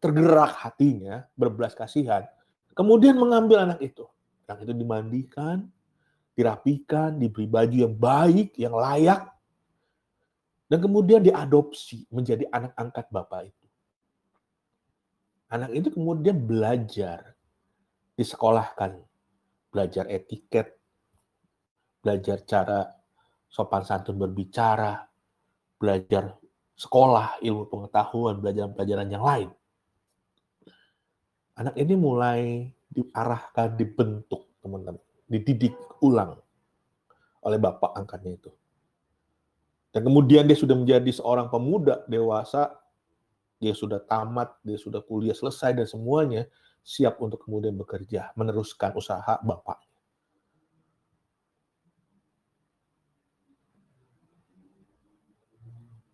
tergerak 0.00 0.56
hatinya, 0.56 1.26
berbelas 1.36 1.76
kasihan, 1.76 2.24
kemudian 2.72 3.18
mengambil 3.18 3.66
anak 3.66 3.82
itu. 3.82 4.08
Anak 4.48 4.64
itu 4.64 4.72
dimandikan, 4.72 5.68
dirapikan, 6.40 7.20
diberi 7.20 7.44
baju 7.44 7.76
yang 7.76 7.94
baik, 8.00 8.56
yang 8.56 8.72
layak, 8.72 9.28
dan 10.72 10.78
kemudian 10.80 11.20
diadopsi 11.20 12.08
menjadi 12.08 12.48
anak 12.48 12.72
angkat 12.80 13.06
bapak 13.12 13.52
itu. 13.52 13.66
Anak 15.52 15.70
itu 15.76 15.92
kemudian 15.92 16.40
belajar, 16.40 17.36
disekolahkan, 18.16 18.96
belajar 19.68 20.08
etiket, 20.08 20.80
belajar 22.00 22.40
cara 22.48 22.88
sopan 23.50 23.84
santun 23.84 24.16
berbicara, 24.16 25.04
belajar 25.76 26.38
sekolah, 26.78 27.42
ilmu 27.44 27.68
pengetahuan, 27.68 28.40
belajar 28.40 28.72
pelajaran 28.72 29.10
yang 29.12 29.24
lain. 29.26 29.50
Anak 31.60 31.76
ini 31.76 31.94
mulai 31.98 32.72
diarahkan, 32.88 33.76
dibentuk, 33.76 34.48
teman-teman 34.64 35.09
dididik 35.30 35.78
ulang 36.02 36.34
oleh 37.46 37.56
bapak 37.56 37.94
angkatnya 37.94 38.34
itu. 38.34 38.50
Dan 39.94 40.02
kemudian 40.06 40.46
dia 40.46 40.58
sudah 40.58 40.74
menjadi 40.74 41.10
seorang 41.14 41.46
pemuda 41.46 42.02
dewasa, 42.10 42.74
dia 43.62 43.74
sudah 43.74 44.02
tamat, 44.02 44.58
dia 44.66 44.78
sudah 44.78 45.02
kuliah 45.02 45.34
selesai 45.34 45.74
dan 45.74 45.86
semuanya 45.86 46.46
siap 46.82 47.22
untuk 47.22 47.46
kemudian 47.46 47.74
bekerja, 47.78 48.34
meneruskan 48.34 48.94
usaha 48.98 49.38
bapaknya. 49.42 49.90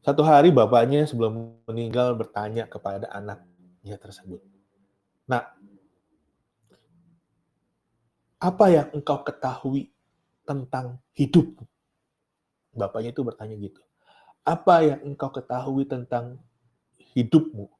Satu 0.06 0.23
hari 0.23 0.54
bapaknya 0.54 1.02
sebelum 1.02 1.58
meninggal 1.66 2.14
bertanya 2.14 2.70
kepada 2.70 3.11
anaknya 3.11 3.99
tersebut. 3.99 4.38
Nah, 5.26 5.42
apa 8.36 8.64
yang 8.68 8.88
engkau 8.92 9.24
ketahui 9.24 9.88
tentang 10.44 11.00
hidupmu? 11.16 11.64
Bapaknya 12.76 13.10
itu 13.16 13.24
bertanya 13.24 13.56
gitu. 13.56 13.80
Apa 14.44 14.84
yang 14.84 15.00
engkau 15.02 15.32
ketahui 15.32 15.88
tentang 15.88 16.38
hidupmu? 17.16 17.72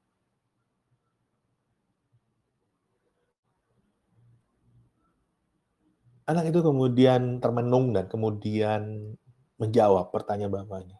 Anak 6.26 6.50
itu 6.50 6.58
kemudian 6.58 7.38
termenung 7.38 7.94
dan 7.94 8.10
kemudian 8.10 9.14
menjawab 9.62 10.10
pertanyaan 10.10 10.50
bapaknya. 10.58 10.98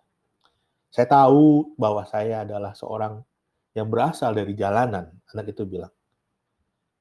Saya 0.94 1.10
tahu 1.10 1.75
bahwa 1.75 2.06
saya 2.06 2.46
adalah 2.46 2.78
seorang 2.78 3.26
yang 3.75 3.90
berasal 3.90 4.32
dari 4.32 4.54
jalanan, 4.54 5.10
anak 5.34 5.50
itu 5.50 5.66
bilang. 5.66 5.90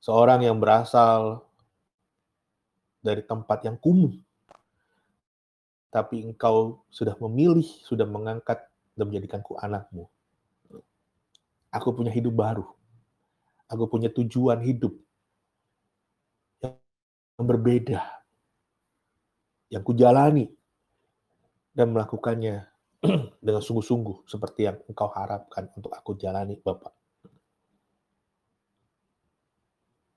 Seorang 0.01 0.41
yang 0.41 0.57
berasal 0.57 1.45
dari 3.05 3.21
tempat 3.21 3.61
yang 3.61 3.77
kumuh. 3.77 4.17
Tapi 5.93 6.25
engkau 6.25 6.81
sudah 6.89 7.13
memilih, 7.21 7.63
sudah 7.85 8.09
mengangkat 8.09 8.65
dan 8.97 9.05
menjadikanku 9.05 9.53
anakmu. 9.61 10.09
Aku 11.69 11.93
punya 11.93 12.09
hidup 12.09 12.33
baru. 12.33 12.65
Aku 13.69 13.85
punya 13.85 14.09
tujuan 14.09 14.59
hidup 14.65 14.97
yang 16.65 17.45
berbeda. 17.45 18.01
Yang 19.69 19.83
kujalani 19.85 20.45
dan 21.75 21.91
melakukannya 21.91 22.65
dengan 23.45 23.61
sungguh-sungguh 23.61 24.25
seperti 24.25 24.67
yang 24.67 24.77
engkau 24.87 25.11
harapkan 25.11 25.69
untuk 25.75 25.91
aku 25.93 26.15
jalani, 26.15 26.57
Bapak. 26.59 26.95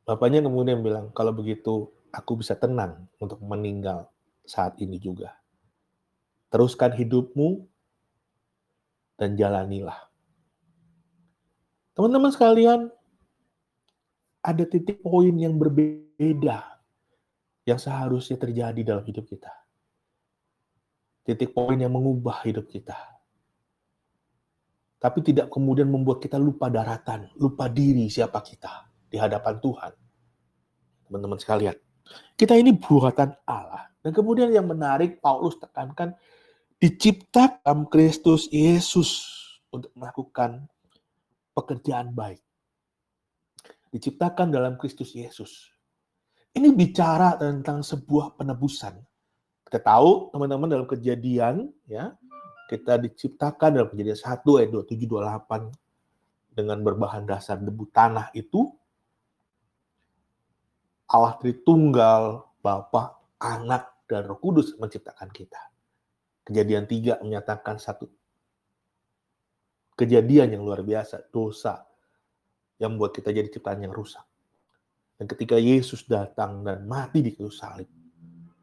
Bapaknya 0.08 0.40
kemudian 0.40 0.80
bilang, 0.80 1.12
kalau 1.12 1.36
begitu 1.36 1.92
aku 2.12 2.40
bisa 2.40 2.56
tenang 2.56 3.08
untuk 3.20 3.40
meninggal 3.44 4.08
saat 4.48 4.76
ini 4.80 4.96
juga. 4.96 5.36
Teruskan 6.48 6.96
hidupmu 6.96 7.68
dan 9.20 9.36
jalanilah. 9.36 10.08
Teman-teman 11.92 12.30
sekalian, 12.30 12.80
ada 14.40 14.64
titik 14.64 15.02
poin 15.02 15.34
yang 15.34 15.58
berbeda 15.58 16.78
yang 17.68 17.76
seharusnya 17.76 18.40
terjadi 18.40 18.80
dalam 18.80 19.04
hidup 19.04 19.28
kita. 19.28 19.52
Titik 21.26 21.52
poin 21.52 21.76
yang 21.76 21.92
mengubah 21.92 22.40
hidup 22.48 22.64
kita. 22.70 22.96
Tapi 24.98 25.20
tidak 25.20 25.52
kemudian 25.52 25.86
membuat 25.86 26.24
kita 26.24 26.40
lupa 26.40 26.72
daratan, 26.72 27.28
lupa 27.36 27.68
diri 27.68 28.08
siapa 28.08 28.40
kita 28.40 28.88
di 29.06 29.20
hadapan 29.20 29.54
Tuhan. 29.60 29.92
Teman-teman 31.06 31.38
sekalian, 31.38 31.76
kita 32.38 32.54
ini 32.54 32.76
buatan 32.76 33.34
Allah. 33.48 33.90
Dan 33.98 34.14
kemudian 34.14 34.48
yang 34.54 34.70
menarik, 34.70 35.18
Paulus 35.18 35.58
tekankan, 35.58 36.14
diciptakan 36.78 37.90
Kristus 37.90 38.46
Yesus 38.48 39.26
untuk 39.74 39.90
melakukan 39.98 40.70
pekerjaan 41.52 42.14
baik. 42.14 42.38
Diciptakan 43.90 44.54
dalam 44.54 44.78
Kristus 44.78 45.12
Yesus. 45.12 45.74
Ini 46.54 46.70
bicara 46.72 47.34
tentang 47.36 47.82
sebuah 47.82 48.38
penebusan. 48.38 48.94
Kita 49.66 49.82
tahu 49.82 50.32
teman-teman 50.32 50.70
dalam 50.70 50.86
kejadian 50.88 51.68
ya, 51.84 52.16
kita 52.70 52.96
diciptakan 53.00 53.80
dalam 53.80 53.88
kejadian 53.92 54.16
1 54.16 54.58
ayat 54.60 54.70
27 54.72 55.08
28 55.08 56.56
dengan 56.56 56.78
berbahan 56.82 57.24
dasar 57.28 57.60
debu 57.60 57.88
tanah 57.92 58.32
itu 58.32 58.77
Allah 61.08 61.40
Tritunggal, 61.40 62.44
Bapa, 62.60 63.16
Anak, 63.40 64.04
dan 64.04 64.28
Roh 64.28 64.40
Kudus 64.40 64.76
menciptakan 64.76 65.32
kita. 65.32 65.60
Kejadian 66.44 66.88
tiga 66.88 67.20
menyatakan 67.20 67.76
satu 67.76 68.08
kejadian 69.98 70.54
yang 70.54 70.62
luar 70.62 70.86
biasa, 70.86 71.26
dosa 71.28 71.82
yang 72.78 72.94
membuat 72.94 73.18
kita 73.18 73.34
jadi 73.34 73.50
ciptaan 73.50 73.82
yang 73.82 73.92
rusak. 73.92 74.22
Dan 75.18 75.26
ketika 75.26 75.58
Yesus 75.58 76.06
datang 76.06 76.62
dan 76.62 76.86
mati 76.86 77.18
di 77.18 77.34
kayu 77.34 77.50
salib, 77.50 77.90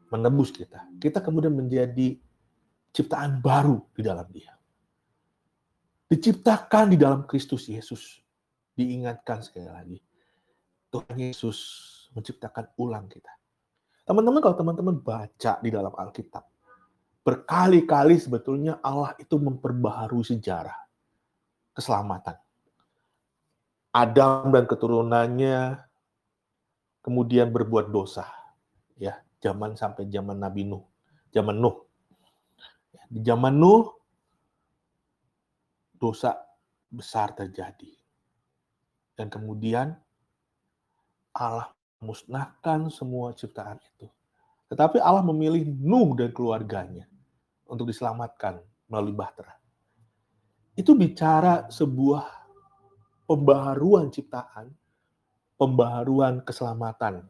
menebus 0.08 0.48
kita, 0.48 0.88
kita 0.96 1.20
kemudian 1.20 1.52
menjadi 1.52 2.16
ciptaan 2.96 3.44
baru 3.44 3.84
di 3.92 4.00
dalam 4.00 4.24
dia. 4.32 4.56
Diciptakan 6.08 6.94
di 6.94 6.96
dalam 6.96 7.28
Kristus 7.28 7.68
Yesus. 7.68 8.22
Diingatkan 8.72 9.44
sekali 9.44 9.68
lagi. 9.68 9.98
Tuhan 10.88 11.16
Yesus 11.20 11.58
menciptakan 12.16 12.72
ulang 12.80 13.04
kita. 13.12 13.30
Teman-teman 14.08 14.40
kalau 14.40 14.56
teman-teman 14.56 14.96
baca 14.96 15.52
di 15.60 15.68
dalam 15.68 15.92
Alkitab, 15.92 16.48
berkali-kali 17.20 18.16
sebetulnya 18.16 18.80
Allah 18.80 19.12
itu 19.20 19.36
memperbaharui 19.36 20.24
sejarah 20.24 20.78
keselamatan. 21.76 22.40
Adam 23.92 24.48
dan 24.48 24.64
keturunannya 24.64 25.84
kemudian 27.04 27.52
berbuat 27.52 27.92
dosa. 27.92 28.24
Ya, 28.96 29.20
zaman 29.44 29.76
sampai 29.76 30.08
zaman 30.08 30.40
Nabi 30.40 30.64
Nuh, 30.64 30.84
zaman 31.34 31.60
Nuh. 31.60 31.84
Di 33.12 33.20
zaman 33.20 33.54
Nuh 33.60 33.92
dosa 36.00 36.36
besar 36.88 37.36
terjadi. 37.36 37.92
Dan 39.16 39.32
kemudian 39.32 39.96
Allah 41.36 41.75
musnahkan 42.00 42.92
semua 42.92 43.32
ciptaan 43.32 43.80
itu. 43.80 44.06
Tetapi 44.72 44.98
Allah 44.98 45.22
memilih 45.22 45.62
Nuh 45.64 46.12
dan 46.18 46.34
keluarganya 46.34 47.06
untuk 47.66 47.86
diselamatkan 47.90 48.58
melalui 48.90 49.14
bahtera. 49.14 49.54
Itu 50.76 50.92
bicara 50.98 51.70
sebuah 51.72 52.26
pembaharuan 53.26 54.10
ciptaan, 54.10 54.70
pembaharuan 55.56 56.42
keselamatan. 56.42 57.24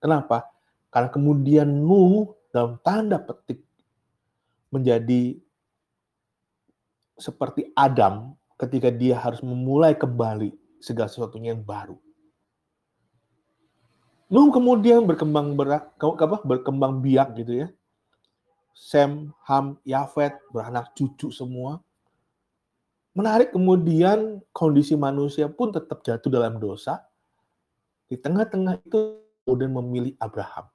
Kenapa? 0.00 0.48
Karena 0.88 1.10
kemudian 1.10 1.68
Nuh 1.68 2.32
dalam 2.54 2.78
tanda 2.80 3.20
petik 3.20 3.60
menjadi 4.72 5.36
seperti 7.16 7.72
Adam 7.72 8.36
ketika 8.56 8.88
dia 8.92 9.16
harus 9.16 9.40
memulai 9.44 9.96
kembali 9.96 10.52
segala 10.80 11.08
sesuatunya 11.08 11.52
yang 11.52 11.64
baru. 11.64 11.96
Nuh 14.26 14.50
kemudian 14.50 15.06
berkembang 15.06 15.54
berak, 15.54 15.94
apa, 16.02 16.42
berkembang 16.42 16.98
biak 16.98 17.38
gitu 17.38 17.66
ya. 17.66 17.68
Sem, 18.74 19.30
Ham, 19.46 19.78
Yafet, 19.86 20.36
beranak 20.50 20.90
cucu 20.98 21.30
semua. 21.30 21.78
Menarik 23.16 23.54
kemudian 23.54 24.44
kondisi 24.52 24.98
manusia 24.98 25.48
pun 25.48 25.72
tetap 25.72 26.04
jatuh 26.04 26.28
dalam 26.28 26.58
dosa. 26.58 27.00
Di 28.10 28.18
tengah-tengah 28.18 28.82
itu 28.82 29.24
kemudian 29.46 29.72
memilih 29.72 30.12
Abraham. 30.20 30.68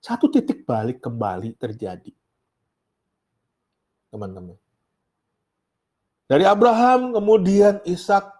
Satu 0.00 0.26
titik 0.32 0.66
balik 0.66 1.04
kembali 1.04 1.54
terjadi. 1.54 2.10
Teman-teman. 4.10 4.58
Dari 6.26 6.42
Abraham 6.42 7.14
kemudian 7.14 7.78
Ishak 7.86 8.34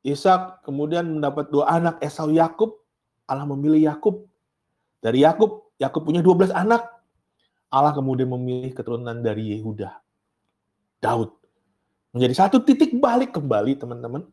Ishak 0.00 0.64
kemudian 0.64 1.18
mendapat 1.18 1.52
dua 1.52 1.68
anak 1.68 2.00
Esau 2.00 2.32
Yakub 2.32 2.85
Allah 3.26 3.46
memilih 3.46 3.90
Yakub. 3.90 4.24
Dari 5.02 5.26
Yakub, 5.26 5.74
Yakub 5.76 6.02
punya 6.06 6.22
12 6.22 6.54
anak. 6.54 6.82
Allah 7.68 7.92
kemudian 7.92 8.30
memilih 8.30 8.72
keturunan 8.72 9.18
dari 9.18 9.58
Yehuda. 9.58 9.98
Daud. 11.02 11.34
Menjadi 12.14 12.34
satu 12.46 12.62
titik 12.64 12.96
balik 12.96 13.36
kembali, 13.36 13.76
teman-teman. 13.76 14.24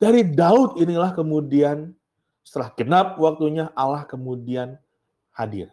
Dari 0.00 0.26
Daud 0.26 0.82
inilah 0.82 1.14
kemudian 1.14 1.94
setelah 2.42 2.74
genap 2.74 3.14
waktunya 3.22 3.70
Allah 3.78 4.02
kemudian 4.02 4.74
hadir. 5.30 5.70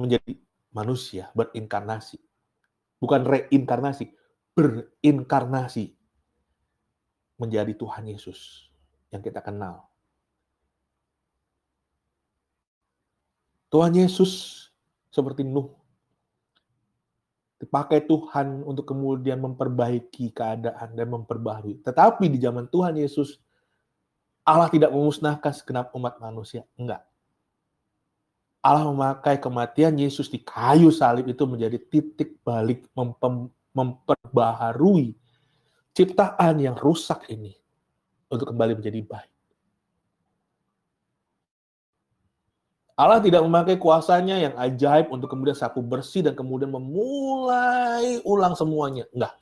Menjadi 0.00 0.40
manusia 0.72 1.28
berinkarnasi. 1.36 2.16
Bukan 2.96 3.28
reinkarnasi, 3.28 4.08
berinkarnasi. 4.56 5.92
Menjadi 7.36 7.76
Tuhan 7.76 8.08
Yesus 8.08 8.65
yang 9.16 9.24
kita 9.24 9.40
kenal. 9.40 9.88
Tuhan 13.72 13.96
Yesus 13.96 14.62
seperti 15.10 15.42
Nuh 15.42 15.72
dipakai 17.56 18.04
Tuhan 18.04 18.62
untuk 18.62 18.92
kemudian 18.92 19.40
memperbaiki 19.40 20.30
keadaan 20.30 20.92
dan 20.92 21.08
memperbaharui. 21.08 21.80
Tetapi 21.80 22.28
di 22.28 22.38
zaman 22.38 22.68
Tuhan 22.68 23.00
Yesus 23.00 23.40
Allah 24.46 24.70
tidak 24.70 24.94
memusnahkan 24.94 25.50
segenap 25.56 25.90
umat 25.96 26.20
manusia, 26.22 26.62
enggak. 26.78 27.02
Allah 28.62 28.86
memakai 28.86 29.40
kematian 29.40 29.98
Yesus 29.98 30.30
di 30.30 30.42
kayu 30.42 30.90
salib 30.94 31.26
itu 31.26 31.42
menjadi 31.46 31.78
titik 31.78 32.38
balik 32.42 32.86
memperbaharui 33.74 35.14
ciptaan 35.94 36.60
yang 36.60 36.74
rusak 36.76 37.30
ini 37.30 37.54
untuk 38.30 38.50
kembali 38.50 38.78
menjadi 38.78 39.00
baik. 39.06 39.32
Allah 42.96 43.20
tidak 43.20 43.44
memakai 43.44 43.76
kuasanya 43.76 44.40
yang 44.40 44.54
ajaib 44.56 45.12
untuk 45.12 45.28
kemudian 45.28 45.52
sapu 45.52 45.84
bersih 45.84 46.24
dan 46.24 46.32
kemudian 46.32 46.72
memulai 46.72 48.24
ulang 48.24 48.56
semuanya. 48.56 49.04
Enggak. 49.12 49.36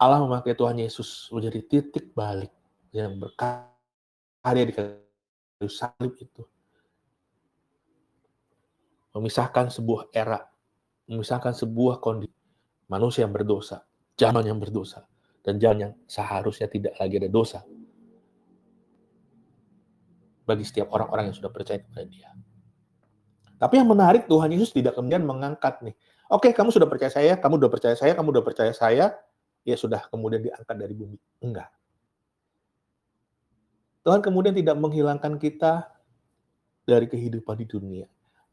Allah 0.00 0.24
memakai 0.24 0.56
Tuhan 0.56 0.80
Yesus 0.80 1.28
menjadi 1.28 1.60
titik 1.68 2.16
balik 2.16 2.48
yang 2.88 3.20
berkarya 3.20 4.64
di 4.64 4.72
kayu 4.72 5.68
salib 5.68 6.16
itu. 6.16 6.42
Memisahkan 9.12 9.70
sebuah 9.70 10.08
era, 10.10 10.40
memisahkan 11.04 11.52
sebuah 11.52 12.00
kondisi 12.00 12.34
manusia 12.88 13.28
yang 13.28 13.32
berdosa, 13.36 13.84
zaman 14.16 14.42
yang 14.42 14.58
berdosa, 14.58 15.04
dan 15.44 15.60
jalan 15.60 15.78
yang 15.78 15.92
seharusnya 16.08 16.66
tidak 16.72 16.96
lagi 16.96 17.20
ada 17.20 17.28
dosa 17.28 17.60
bagi 20.44 20.64
setiap 20.64 20.92
orang-orang 20.92 21.32
yang 21.32 21.36
sudah 21.36 21.52
percaya 21.52 21.80
kepada 21.80 22.04
dia. 22.08 22.32
Tapi 23.60 23.80
yang 23.80 23.88
menarik 23.88 24.28
Tuhan 24.28 24.50
Yesus 24.52 24.72
tidak 24.72 24.96
kemudian 24.96 25.24
mengangkat 25.24 25.80
nih 25.84 25.96
Oke, 26.32 26.56
kamu 26.56 26.72
sudah 26.72 26.88
percaya 26.88 27.12
saya, 27.12 27.36
kamu 27.36 27.60
sudah 27.60 27.70
percaya 27.72 27.96
saya, 27.96 28.12
kamu 28.16 28.28
sudah 28.32 28.44
percaya 28.44 28.72
saya, 28.72 29.06
ya 29.60 29.76
sudah 29.76 30.08
kemudian 30.08 30.40
diangkat 30.40 30.76
dari 30.76 30.94
bumi. 30.96 31.18
Enggak. 31.44 31.68
Tuhan 34.04 34.20
kemudian 34.24 34.56
tidak 34.56 34.76
menghilangkan 34.80 35.36
kita 35.36 35.92
dari 36.88 37.06
kehidupan 37.08 37.56
di 37.60 37.66
dunia. 37.68 38.06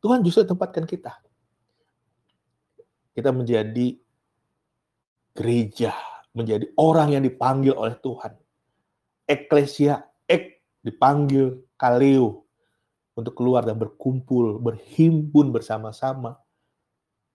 Tuhan 0.03 0.19
justru 0.23 0.43
tempatkan 0.43 0.83
kita. 0.83 1.15
Kita 3.11 3.31
menjadi 3.31 3.99
gereja, 5.35 5.95
menjadi 6.31 6.67
orang 6.79 7.15
yang 7.15 7.23
dipanggil 7.23 7.75
oleh 7.75 7.95
Tuhan. 7.99 8.35
Eklesia, 9.27 10.03
ek 10.27 10.63
dipanggil 10.83 11.59
kaleo 11.75 12.47
untuk 13.15 13.35
keluar 13.35 13.67
dan 13.67 13.75
berkumpul, 13.75 14.59
berhimpun 14.59 15.51
bersama-sama. 15.51 16.39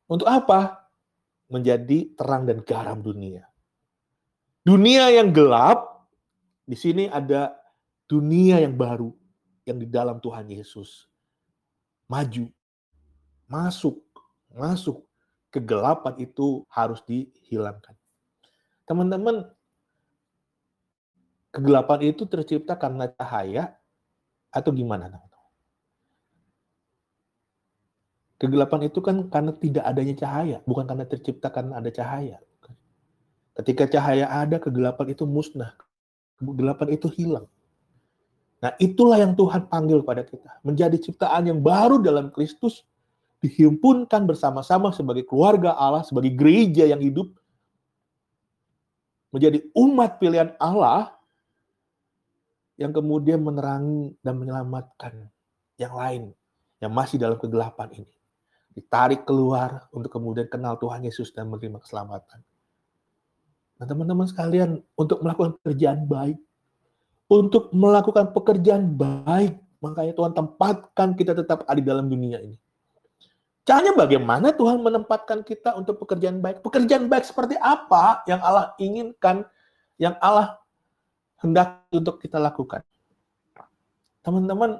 Untuk 0.09 0.28
apa? 0.28 0.88
Menjadi 1.46 2.11
terang 2.16 2.48
dan 2.48 2.64
garam 2.64 2.98
dunia. 2.98 3.46
Dunia 4.66 5.14
yang 5.14 5.30
gelap, 5.30 6.09
di 6.66 6.74
sini 6.74 7.06
ada 7.06 7.54
dunia 8.11 8.59
yang 8.59 8.74
baru 8.74 9.14
yang 9.62 9.78
di 9.78 9.87
dalam 9.87 10.18
Tuhan 10.18 10.50
Yesus. 10.50 11.06
Maju, 12.11 12.50
masuk, 13.46 14.02
masuk. 14.50 15.06
Kegelapan 15.54 16.18
itu 16.18 16.66
harus 16.66 17.00
dihilangkan. 17.06 17.94
Teman-teman, 18.87 19.51
kegelapan 21.51 22.01
itu 22.07 22.22
tercipta 22.25 22.79
karena 22.79 23.11
cahaya 23.11 23.75
atau 24.55 24.70
gimana? 24.70 25.11
Teman-teman? 25.11 25.37
Kegelapan 28.37 28.81
itu 28.85 29.01
kan 29.01 29.16
karena 29.33 29.53
tidak 29.57 29.85
adanya 29.88 30.14
cahaya, 30.14 30.57
bukan 30.68 30.85
karena 30.85 31.05
tercipta 31.09 31.49
karena 31.49 31.81
ada 31.81 31.88
cahaya. 31.88 32.37
Ketika 33.57 33.88
cahaya 33.88 34.29
ada, 34.29 34.61
kegelapan 34.61 35.16
itu 35.16 35.25
musnah. 35.25 35.72
Kegelapan 36.37 36.88
itu 36.92 37.09
hilang. 37.09 37.49
Nah, 38.61 38.77
itulah 38.77 39.16
yang 39.16 39.33
Tuhan 39.33 39.72
panggil 39.72 40.05
pada 40.05 40.20
kita. 40.20 40.61
Menjadi 40.61 41.01
ciptaan 41.01 41.49
yang 41.49 41.64
baru 41.64 41.96
dalam 42.05 42.29
Kristus, 42.29 42.85
dihimpunkan 43.40 44.29
bersama-sama 44.29 44.92
sebagai 44.92 45.25
keluarga 45.25 45.72
Allah, 45.72 46.05
sebagai 46.05 46.37
gereja 46.37 46.85
yang 46.85 47.01
hidup, 47.01 47.33
menjadi 49.37 49.61
umat 49.77 50.16
pilihan 50.16 50.57
Allah 50.57 51.12
yang 52.81 52.88
kemudian 52.88 53.44
menerangi 53.44 54.16
dan 54.25 54.40
menyelamatkan 54.40 55.29
yang 55.77 55.92
lain 55.92 56.33
yang 56.81 56.88
masih 56.88 57.20
dalam 57.20 57.37
kegelapan 57.37 57.92
ini. 57.92 58.14
Ditarik 58.72 59.29
keluar 59.29 59.92
untuk 59.92 60.09
kemudian 60.09 60.49
kenal 60.49 60.81
Tuhan 60.81 61.05
Yesus 61.05 61.37
dan 61.37 61.53
menerima 61.53 61.85
keselamatan. 61.85 62.40
Nah, 63.77 63.85
teman-teman 63.85 64.25
sekalian, 64.25 64.81
untuk 64.96 65.20
melakukan 65.20 65.61
pekerjaan 65.61 66.09
baik, 66.09 66.40
untuk 67.29 67.68
melakukan 67.77 68.33
pekerjaan 68.33 68.96
baik. 68.96 69.61
Makanya 69.85 70.16
Tuhan 70.16 70.33
tempatkan 70.33 71.12
kita 71.12 71.37
tetap 71.37 71.68
ada 71.68 71.77
di 71.77 71.85
dalam 71.85 72.09
dunia 72.09 72.40
ini. 72.40 72.57
Caranya 73.66 73.98
bagaimana 73.98 74.55
Tuhan 74.55 74.79
menempatkan 74.79 75.42
kita 75.42 75.74
untuk 75.74 75.98
pekerjaan 76.07 76.38
baik? 76.38 76.62
Pekerjaan 76.62 77.11
baik 77.11 77.26
seperti 77.26 77.59
apa 77.59 78.22
yang 78.31 78.38
Allah 78.38 78.79
inginkan, 78.79 79.42
yang 79.98 80.14
Allah 80.22 80.62
hendak 81.42 81.83
untuk 81.90 82.22
kita 82.22 82.38
lakukan? 82.38 82.87
Teman-teman, 84.22 84.79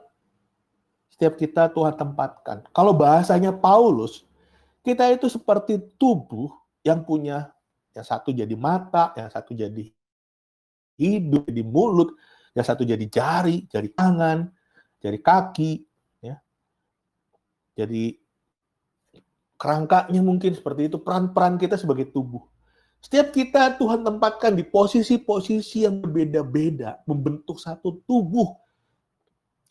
setiap 1.11 1.35
kita 1.35 1.66
Tuhan 1.75 1.99
tempatkan. 1.99 2.62
Kalau 2.70 2.94
bahasanya 2.94 3.51
Paulus, 3.51 4.22
kita 4.87 5.11
itu 5.11 5.27
seperti 5.27 5.83
tubuh 5.99 6.55
yang 6.87 7.03
punya 7.03 7.51
yang 7.90 8.07
satu 8.07 8.31
jadi 8.31 8.55
mata, 8.55 9.11
yang 9.18 9.27
satu 9.35 9.51
jadi 9.51 9.90
hidup, 10.94 11.49
jadi 11.51 11.64
mulut, 11.66 12.14
yang 12.55 12.62
satu 12.62 12.87
jadi 12.87 13.03
jari, 13.09 13.66
jari 13.66 13.90
tangan, 13.90 14.46
jari 15.03 15.18
kaki, 15.18 15.83
ya. 16.22 16.38
Jadi 17.75 18.26
kerangkanya 19.57 20.21
mungkin 20.21 20.53
seperti 20.53 20.92
itu 20.92 21.01
peran-peran 21.01 21.57
kita 21.57 21.81
sebagai 21.81 22.12
tubuh. 22.12 22.45
Setiap 23.01 23.33
kita 23.33 23.77
Tuhan 23.77 24.03
tempatkan 24.03 24.57
di 24.57 24.64
posisi-posisi 24.64 25.85
yang 25.85 26.01
berbeda-beda, 26.01 27.01
membentuk 27.05 27.61
satu 27.61 28.03
tubuh. 28.09 28.57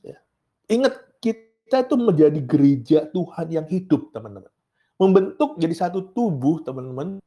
Ya. 0.05 0.21
Ingat, 0.69 1.19
kita 1.19 1.83
itu 1.83 1.95
menjadi 1.97 2.39
gereja 2.45 2.99
Tuhan 3.09 3.47
yang 3.49 3.67
hidup, 3.67 4.13
teman-teman. 4.13 4.51
Membentuk 4.95 5.57
jadi 5.59 5.75
satu 5.75 6.13
tubuh, 6.13 6.63
teman-teman. 6.63 7.19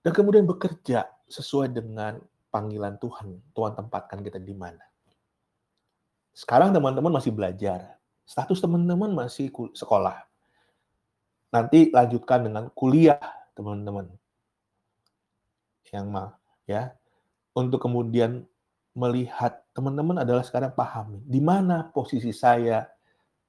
Dan 0.00 0.12
kemudian 0.16 0.48
bekerja 0.48 1.06
sesuai 1.28 1.70
dengan 1.70 2.18
panggilan 2.50 2.98
Tuhan. 2.98 3.38
Tuhan 3.54 3.72
tempatkan 3.76 4.24
kita 4.24 4.40
di 4.40 4.56
mana. 4.56 4.82
Sekarang 6.34 6.72
teman-teman 6.72 7.20
masih 7.20 7.30
belajar. 7.30 8.00
Status 8.24 8.58
teman-teman 8.58 9.12
masih 9.12 9.52
sekolah. 9.76 10.29
Nanti 11.50 11.90
lanjutkan 11.90 12.46
dengan 12.46 12.70
kuliah, 12.70 13.18
teman-teman. 13.58 14.06
Yang 15.90 16.06
mah 16.06 16.30
ya. 16.70 16.94
Untuk 17.50 17.82
kemudian 17.82 18.46
melihat 18.94 19.66
teman-teman 19.74 20.22
adalah 20.22 20.46
sekarang 20.46 20.74
pahami 20.74 21.18
di 21.26 21.42
mana 21.42 21.90
posisi 21.90 22.30
saya 22.30 22.86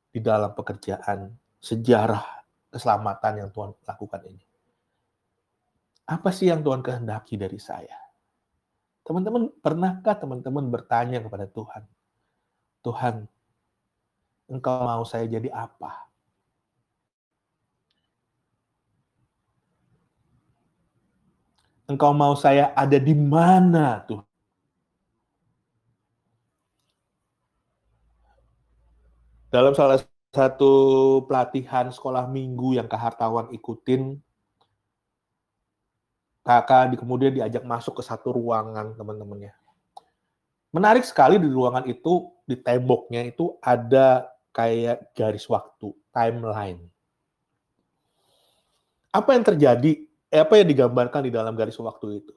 di 0.10 0.18
dalam 0.18 0.54
pekerjaan 0.58 1.30
sejarah 1.62 2.42
keselamatan 2.74 3.46
yang 3.46 3.50
Tuhan 3.54 3.78
lakukan 3.86 4.22
ini. 4.26 4.46
Apa 6.10 6.34
sih 6.34 6.50
yang 6.50 6.66
Tuhan 6.66 6.82
kehendaki 6.82 7.38
dari 7.38 7.62
saya? 7.62 7.96
Teman-teman, 9.06 9.54
pernahkah 9.62 10.18
teman-teman 10.18 10.66
bertanya 10.70 11.22
kepada 11.22 11.46
Tuhan, 11.50 11.84
Tuhan, 12.82 13.16
Engkau 14.52 14.84
mau 14.84 15.06
saya 15.08 15.26
jadi 15.32 15.48
apa? 15.48 16.11
Engkau 21.92 22.16
mau 22.16 22.40
saya 22.40 22.72
ada 22.72 22.96
di 22.96 23.12
mana, 23.12 24.00
Tuhan? 24.08 24.24
Dalam 29.52 29.76
salah 29.76 30.00
satu 30.32 30.72
pelatihan 31.28 31.92
sekolah 31.92 32.24
minggu 32.32 32.80
yang 32.80 32.88
kehartawan 32.88 33.52
ikutin, 33.52 34.16
kakak 36.48 36.96
kemudian 36.96 37.36
diajak 37.36 37.68
masuk 37.68 38.00
ke 38.00 38.04
satu 38.08 38.32
ruangan 38.32 38.96
teman-temannya. 38.96 39.52
Menarik 40.72 41.04
sekali 41.04 41.36
di 41.36 41.52
ruangan 41.52 41.84
itu, 41.84 42.32
di 42.48 42.56
temboknya 42.56 43.28
itu 43.28 43.60
ada 43.60 44.32
kayak 44.56 45.12
garis 45.12 45.44
waktu, 45.52 45.92
timeline. 46.16 46.88
Apa 49.12 49.36
yang 49.36 49.44
terjadi, 49.44 50.08
apa 50.32 50.54
yang 50.56 50.68
digambarkan 50.72 51.28
di 51.28 51.32
dalam 51.36 51.54
garis 51.60 51.76
waktu 51.76 52.24
itu? 52.24 52.36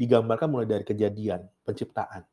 Digambarkan 0.00 0.48
mulai 0.48 0.64
dari 0.64 0.82
kejadian, 0.82 1.44
penciptaan. 1.62 2.24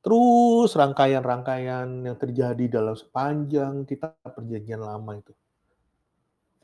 Terus 0.00 0.72
rangkaian-rangkaian 0.72 2.08
yang 2.08 2.16
terjadi 2.16 2.80
dalam 2.80 2.96
sepanjang 2.96 3.84
kita 3.84 4.16
perjanjian 4.24 4.80
lama 4.80 5.20
itu. 5.20 5.36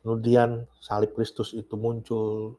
Kemudian 0.00 0.64
salib 0.80 1.12
Kristus 1.12 1.52
itu 1.52 1.76
muncul, 1.76 2.56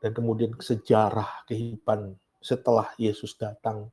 dan 0.00 0.12
kemudian 0.12 0.52
sejarah 0.56 1.48
kehidupan 1.48 2.14
setelah 2.40 2.92
Yesus 3.00 3.34
datang 3.34 3.88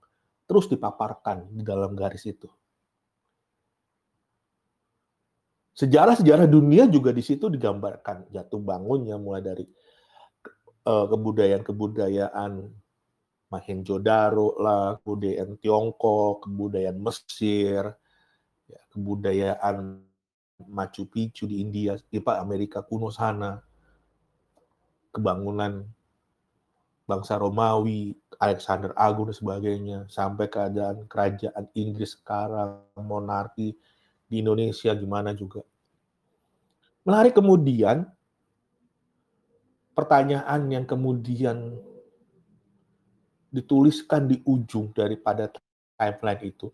terus 0.46 0.68
dipaparkan 0.68 1.48
di 1.50 1.64
dalam 1.64 1.96
garis 1.96 2.28
itu. 2.28 2.52
Sejarah-sejarah 5.74 6.46
dunia 6.46 6.86
juga 6.86 7.10
di 7.10 7.26
situ 7.26 7.50
digambarkan. 7.50 8.30
Jatuh 8.30 8.62
bangunnya 8.62 9.18
mulai 9.18 9.42
dari 9.42 9.66
uh, 10.86 11.06
kebudayaan-kebudayaan 11.10 12.52
Mohenjo-daro 13.54 14.58
lah, 14.58 14.98
kebudayaan 15.02 15.62
Tiongkok, 15.62 16.50
kebudayaan 16.50 16.98
Mesir, 16.98 17.86
ya, 18.66 18.82
kebudayaan 18.90 20.02
Machu 20.66 21.06
Picchu 21.06 21.46
di 21.46 21.62
India, 21.62 21.94
di 22.10 22.18
Amerika 22.26 22.82
kuno 22.82 23.14
sana, 23.14 23.62
kebangunan 25.14 25.86
bangsa 27.06 27.38
Romawi, 27.38 28.18
Alexander 28.42 28.90
Agung 28.98 29.30
dan 29.30 29.38
sebagainya, 29.38 30.00
sampai 30.10 30.50
keadaan 30.50 31.06
kerajaan 31.06 31.70
Inggris 31.78 32.18
sekarang, 32.18 32.82
monarki 32.98 33.78
di 34.34 34.42
Indonesia 34.42 34.90
gimana 34.98 35.38
juga. 35.38 35.62
Menarik 37.06 37.38
kemudian, 37.38 38.10
pertanyaan 39.94 40.74
yang 40.74 40.90
kemudian 40.90 41.78
dituliskan 43.54 44.26
di 44.26 44.42
ujung 44.42 44.90
daripada 44.98 45.54
timeline 45.94 46.42
itu. 46.50 46.74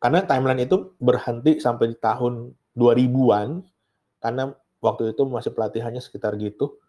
Karena 0.00 0.24
timeline 0.24 0.64
itu 0.64 0.96
berhenti 0.96 1.60
sampai 1.60 1.92
di 1.92 1.96
tahun 2.00 2.56
2000-an, 2.72 3.60
karena 4.24 4.56
waktu 4.80 5.12
itu 5.12 5.28
masih 5.28 5.52
pelatihannya 5.52 6.00
sekitar 6.00 6.40
gitu. 6.40 6.80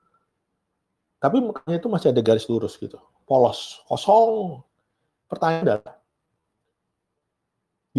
Tapi 1.20 1.44
mukanya 1.44 1.84
itu 1.84 1.92
masih 1.92 2.16
ada 2.16 2.24
garis 2.24 2.48
lurus 2.48 2.80
gitu, 2.80 2.96
polos, 3.28 3.84
kosong. 3.92 4.64
Pertanyaan 5.28 5.64
adalah, 5.68 5.99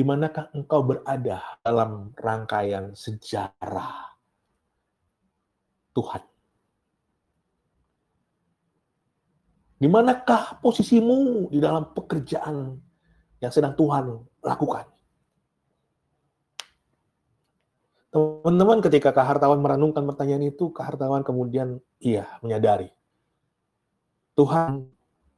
di 0.01 0.09
manakah 0.09 0.49
engkau 0.57 0.81
berada 0.81 1.61
dalam 1.61 2.17
rangkaian 2.17 2.97
sejarah 2.97 4.17
Tuhan? 5.93 6.25
Di 9.77 9.85
manakah 9.93 10.57
posisimu 10.65 11.53
di 11.53 11.61
dalam 11.61 11.93
pekerjaan 11.93 12.81
yang 13.45 13.53
sedang 13.53 13.77
Tuhan 13.77 14.25
lakukan? 14.41 14.89
Teman-teman, 18.09 18.81
ketika 18.81 19.13
Kak 19.13 19.37
Hartawan 19.37 19.61
merenungkan 19.61 20.09
pertanyaan 20.09 20.49
itu, 20.49 20.73
Kak 20.73 20.97
kemudian 21.29 21.77
iya 22.01 22.41
menyadari 22.41 22.89
Tuhan 24.33 24.89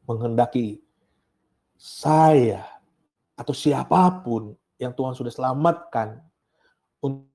menghendaki 0.07 0.79
saya 1.75 2.72
atau 3.43 3.51
siapa 3.51 4.23
pun 4.23 4.55
yang 4.79 4.95
Tuhan 4.95 5.19
sudah 5.19 5.35
selamatkan 5.35 6.23
untuk 7.03 7.27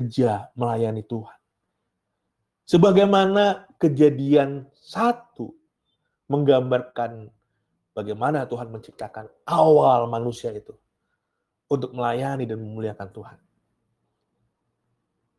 kerja 0.00 0.48
melayani 0.56 1.04
Tuhan. 1.04 1.38
Sebagaimana 2.64 3.68
kejadian 3.76 4.64
satu 4.72 5.52
menggambarkan 6.32 7.28
bagaimana 7.92 8.48
Tuhan 8.48 8.72
menciptakan 8.72 9.28
awal 9.44 10.08
manusia 10.08 10.50
itu 10.56 10.72
untuk 11.68 11.92
melayani 11.92 12.48
dan 12.48 12.58
memuliakan 12.58 13.08
Tuhan. 13.12 13.38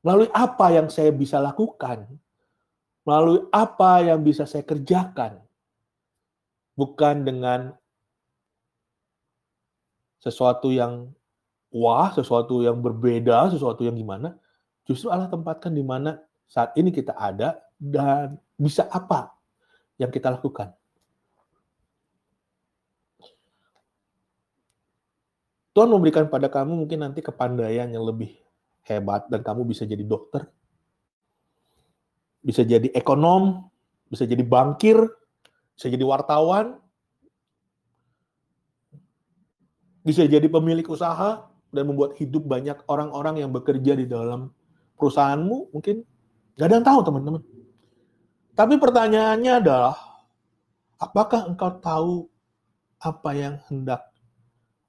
Melalui 0.05 0.29
apa 0.31 0.71
yang 0.71 0.88
saya 0.88 1.12
bisa 1.12 1.41
lakukan, 1.41 2.07
melalui 3.03 3.43
apa 3.51 4.07
yang 4.07 4.23
bisa 4.23 4.47
saya 4.47 4.63
kerjakan, 4.63 5.41
bukan 6.79 7.27
dengan 7.27 7.75
sesuatu 10.28 10.68
yang 10.68 11.08
wah, 11.72 12.12
sesuatu 12.12 12.60
yang 12.60 12.84
berbeda, 12.84 13.48
sesuatu 13.56 13.88
yang 13.88 13.96
gimana, 13.96 14.36
justru 14.84 15.08
Allah 15.08 15.32
tempatkan 15.32 15.72
di 15.72 15.84
mana 15.84 16.20
saat 16.48 16.76
ini 16.76 16.92
kita 16.92 17.16
ada 17.16 17.60
dan 17.80 18.36
bisa 18.60 18.88
apa 18.92 19.32
yang 19.96 20.12
kita 20.12 20.28
lakukan. 20.28 20.76
Tuhan 25.78 25.94
memberikan 25.94 26.26
pada 26.26 26.50
kamu 26.50 26.74
mungkin 26.74 27.06
nanti 27.06 27.22
kepandaian 27.22 27.86
yang 27.86 28.02
lebih 28.02 28.34
hebat 28.82 29.30
dan 29.30 29.46
kamu 29.46 29.62
bisa 29.70 29.86
jadi 29.86 30.02
dokter, 30.02 30.50
bisa 32.42 32.66
jadi 32.66 32.90
ekonom, 32.98 33.70
bisa 34.10 34.26
jadi 34.26 34.42
bankir, 34.42 34.98
bisa 35.78 35.86
jadi 35.86 36.02
wartawan, 36.02 36.82
bisa 40.08 40.24
jadi 40.24 40.48
pemilik 40.48 40.88
usaha 40.88 41.52
dan 41.67 41.84
membuat 41.84 42.15
hidup 42.15 42.48
banyak 42.48 42.80
orang-orang 42.88 43.43
yang 43.43 43.52
bekerja 43.52 44.00
di 44.00 44.08
dalam 44.08 44.56
perusahaanmu 44.96 45.76
mungkin 45.76 46.08
gak 46.56 46.67
ada 46.72 46.76
yang 46.80 46.88
tahu 46.88 47.00
teman-teman. 47.04 47.43
Tapi 48.56 48.80
pertanyaannya 48.80 49.54
adalah 49.60 50.00
apakah 50.96 51.52
engkau 51.52 51.72
tahu 51.84 52.13
apa 53.04 53.30
yang 53.36 53.60
hendak 53.67 54.02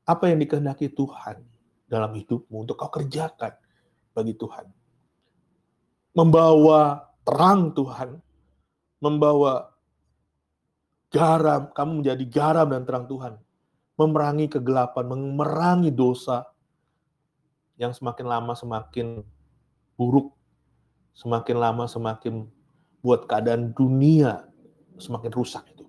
apa 0.08 0.24
yang 0.30 0.38
dikehendaki 0.40 0.88
Tuhan 0.94 1.44
dalam 1.84 2.14
hidupmu 2.16 2.64
untuk 2.64 2.80
kau 2.80 2.88
kerjakan 2.88 3.52
bagi 4.16 4.32
Tuhan. 4.38 4.70
Membawa 6.16 7.12
terang 7.26 7.76
Tuhan, 7.76 8.16
membawa 9.04 9.68
garam, 11.12 11.68
kamu 11.76 11.92
menjadi 12.00 12.24
garam 12.24 12.72
dan 12.72 12.82
terang 12.88 13.04
Tuhan. 13.04 13.36
Memerangi 13.98 14.46
kegelapan, 14.46 15.04
memerangi 15.10 15.90
dosa 15.90 16.46
yang 17.74 17.90
semakin 17.90 18.26
lama 18.30 18.54
semakin 18.54 19.26
buruk, 19.98 20.30
semakin 21.18 21.56
lama 21.58 21.90
semakin 21.90 22.46
buat 23.02 23.26
keadaan 23.26 23.74
dunia 23.74 24.46
semakin 24.98 25.30
rusak 25.34 25.66
itu. 25.74 25.86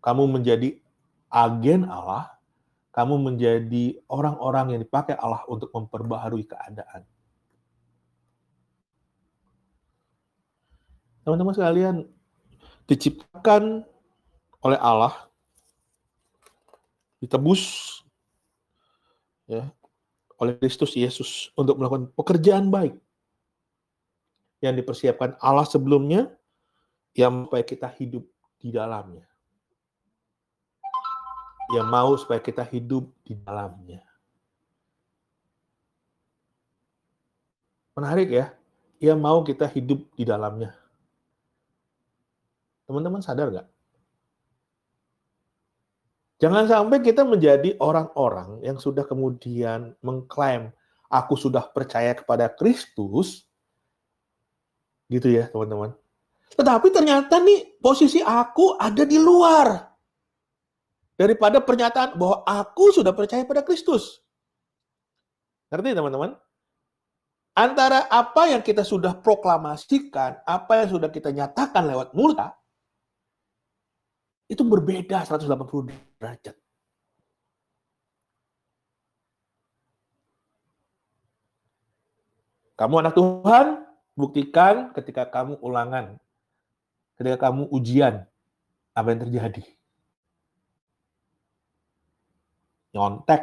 Kamu 0.00 0.28
menjadi 0.28 0.80
agen 1.28 1.84
Allah, 1.88 2.36
kamu 2.96 3.20
menjadi 3.20 4.00
orang-orang 4.08 4.76
yang 4.76 4.80
dipakai 4.80 5.12
Allah 5.16 5.44
untuk 5.48 5.68
memperbaharui 5.76 6.48
keadaan. 6.48 7.04
Teman-teman 11.28 11.52
sekalian, 11.52 11.96
diciptakan 12.88 13.84
oleh 14.64 14.80
Allah, 14.80 15.27
ditebus 17.18 17.62
ya, 19.50 19.70
oleh 20.38 20.54
Kristus 20.58 20.94
Yesus 20.94 21.50
untuk 21.58 21.78
melakukan 21.78 22.10
pekerjaan 22.14 22.70
baik 22.70 22.94
yang 24.58 24.74
dipersiapkan 24.74 25.38
Allah 25.38 25.66
sebelumnya, 25.66 26.30
yang 27.14 27.46
supaya 27.46 27.62
kita 27.62 27.90
hidup 27.94 28.26
di 28.58 28.74
dalamnya 28.74 29.28
yang 31.68 31.88
mau 31.88 32.16
supaya 32.16 32.40
kita 32.40 32.64
hidup 32.64 33.12
di 33.24 33.36
dalamnya. 33.44 34.00
Menarik 37.92 38.28
ya, 38.32 38.46
ia 39.02 39.14
mau 39.18 39.44
kita 39.44 39.68
hidup 39.68 40.00
di 40.16 40.24
dalamnya. 40.24 40.72
Teman-teman 42.88 43.20
sadar 43.20 43.52
nggak? 43.52 43.68
Jangan 46.38 46.70
sampai 46.70 47.02
kita 47.02 47.26
menjadi 47.26 47.74
orang-orang 47.82 48.62
yang 48.62 48.78
sudah 48.78 49.02
kemudian 49.02 49.98
mengklaim, 50.06 50.70
aku 51.10 51.34
sudah 51.34 51.66
percaya 51.74 52.14
kepada 52.14 52.46
Kristus, 52.46 53.42
gitu 55.10 55.26
ya 55.34 55.50
teman-teman. 55.50 55.98
Tetapi 56.54 56.88
ternyata 56.94 57.42
nih 57.42 57.82
posisi 57.82 58.22
aku 58.22 58.78
ada 58.78 59.02
di 59.02 59.18
luar 59.18 59.88
daripada 61.18 61.58
pernyataan 61.58 62.14
bahwa 62.14 62.46
aku 62.46 62.94
sudah 62.94 63.10
percaya 63.10 63.42
pada 63.42 63.66
Kristus. 63.66 64.22
Ngerti 65.74 65.98
teman-teman? 65.98 66.38
Antara 67.58 68.06
apa 68.06 68.46
yang 68.46 68.62
kita 68.62 68.86
sudah 68.86 69.18
proklamasikan, 69.18 70.46
apa 70.46 70.86
yang 70.86 70.88
sudah 70.94 71.10
kita 71.10 71.34
nyatakan 71.34 71.90
lewat 71.90 72.14
mulut, 72.14 72.38
itu 74.48 74.62
berbeda 74.64 75.22
180 75.28 75.92
derajat. 76.18 76.56
Kamu 82.78 82.94
anak 83.02 83.14
Tuhan, 83.14 83.66
buktikan 84.14 84.94
ketika 84.94 85.26
kamu 85.26 85.58
ulangan, 85.60 86.16
ketika 87.18 87.50
kamu 87.50 87.66
ujian, 87.74 88.24
apa 88.94 89.06
yang 89.12 89.20
terjadi. 89.26 89.66
nyontek. 92.98 93.42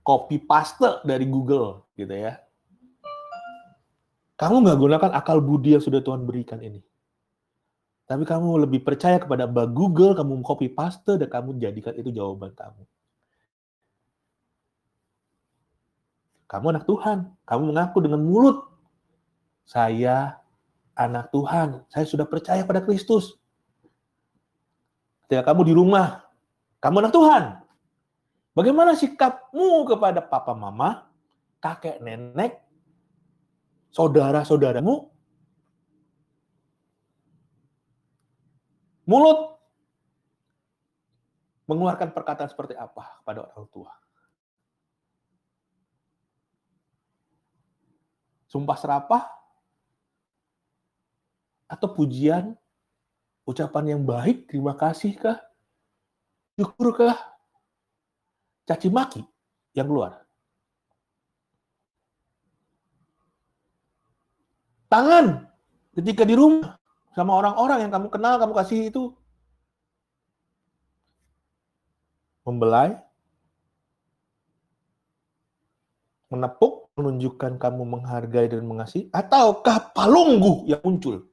Copy 0.00 0.40
paste 0.40 1.04
dari 1.04 1.28
Google, 1.28 1.84
gitu 1.92 2.16
ya. 2.16 2.40
Kamu 4.38 4.62
nggak 4.62 4.78
gunakan 4.78 5.10
akal 5.18 5.42
budi 5.42 5.74
yang 5.74 5.82
sudah 5.82 5.98
Tuhan 5.98 6.22
berikan 6.22 6.62
ini. 6.62 6.78
Tapi 8.06 8.22
kamu 8.22 8.64
lebih 8.64 8.86
percaya 8.86 9.18
kepada 9.18 9.50
Mbak 9.50 9.68
Google, 9.74 10.14
kamu 10.14 10.40
copy 10.46 10.70
paste, 10.72 11.18
dan 11.18 11.28
kamu 11.28 11.58
jadikan 11.58 11.92
itu 11.98 12.08
jawaban 12.14 12.54
kamu. 12.54 12.86
Kamu 16.48 16.66
anak 16.72 16.88
Tuhan. 16.88 17.28
Kamu 17.44 17.62
mengaku 17.74 17.98
dengan 18.00 18.24
mulut. 18.24 18.64
Saya 19.68 20.40
anak 20.96 21.28
Tuhan. 21.28 21.84
Saya 21.92 22.08
sudah 22.08 22.24
percaya 22.24 22.64
pada 22.64 22.80
Kristus. 22.80 23.36
Ketika 25.28 25.52
kamu 25.52 25.68
di 25.68 25.74
rumah, 25.76 26.24
kamu 26.80 27.04
anak 27.04 27.12
Tuhan. 27.12 27.42
Bagaimana 28.56 28.96
sikapmu 28.96 29.84
kepada 29.84 30.24
papa 30.24 30.56
mama, 30.56 31.04
kakek 31.60 32.00
nenek, 32.00 32.64
saudara-saudaramu? 33.92 35.08
Mulut 39.08 39.56
mengeluarkan 41.64 42.12
perkataan 42.12 42.52
seperti 42.52 42.76
apa 42.76 43.20
kepada 43.24 43.48
orang 43.48 43.66
tua? 43.72 43.92
Sumpah 48.48 48.76
serapah 48.80 49.24
atau 51.68 51.88
pujian 51.92 52.56
ucapan 53.44 53.96
yang 53.96 54.02
baik, 54.04 54.48
terima 54.48 54.76
kasih 54.76 55.16
kah? 55.16 55.40
Syukur 56.56 56.96
kah? 56.96 57.16
caci 58.68 58.92
maki 58.92 59.24
yang 59.72 59.88
keluar. 59.88 60.27
Tangan 64.88 65.44
ketika 65.92 66.24
di 66.24 66.32
rumah 66.32 66.80
sama 67.12 67.36
orang-orang 67.36 67.84
yang 67.84 67.92
kamu 67.92 68.08
kenal, 68.08 68.40
kamu 68.40 68.52
kasih 68.56 68.80
itu 68.88 69.12
membelai, 72.48 72.96
menepuk, 76.32 76.88
menunjukkan 76.96 77.60
kamu 77.60 77.82
menghargai 77.84 78.48
dan 78.48 78.64
mengasihi, 78.64 79.12
ataukah 79.12 79.92
palunggu 79.92 80.64
yang 80.64 80.80
muncul? 80.80 81.28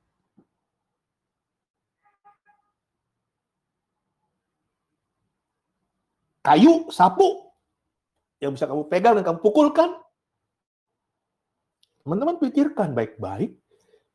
Kayu, 6.44 6.92
sapu, 6.94 7.50
yang 8.38 8.54
bisa 8.54 8.70
kamu 8.70 8.86
pegang 8.86 9.18
dan 9.18 9.24
kamu 9.26 9.40
pukulkan. 9.42 10.05
Teman-teman 12.06 12.38
pikirkan 12.38 12.94
baik-baik, 12.94 13.58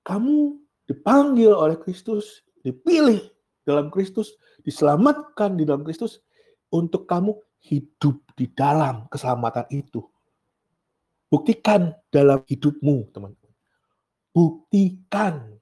kamu 0.07 0.63
dipanggil 0.87 1.51
oleh 1.51 1.75
Kristus, 1.75 2.47
dipilih 2.63 3.19
dalam 3.67 3.91
Kristus, 3.91 4.39
diselamatkan 4.63 5.59
di 5.59 5.67
dalam 5.67 5.83
Kristus, 5.83 6.23
untuk 6.71 7.11
kamu 7.11 7.35
hidup 7.67 8.23
di 8.39 8.47
dalam 8.55 9.11
keselamatan 9.11 9.67
itu. 9.75 10.07
Buktikan 11.27 11.91
dalam 12.15 12.47
hidupmu, 12.47 13.11
teman-teman. 13.11 13.59
Buktikan. 14.31 15.59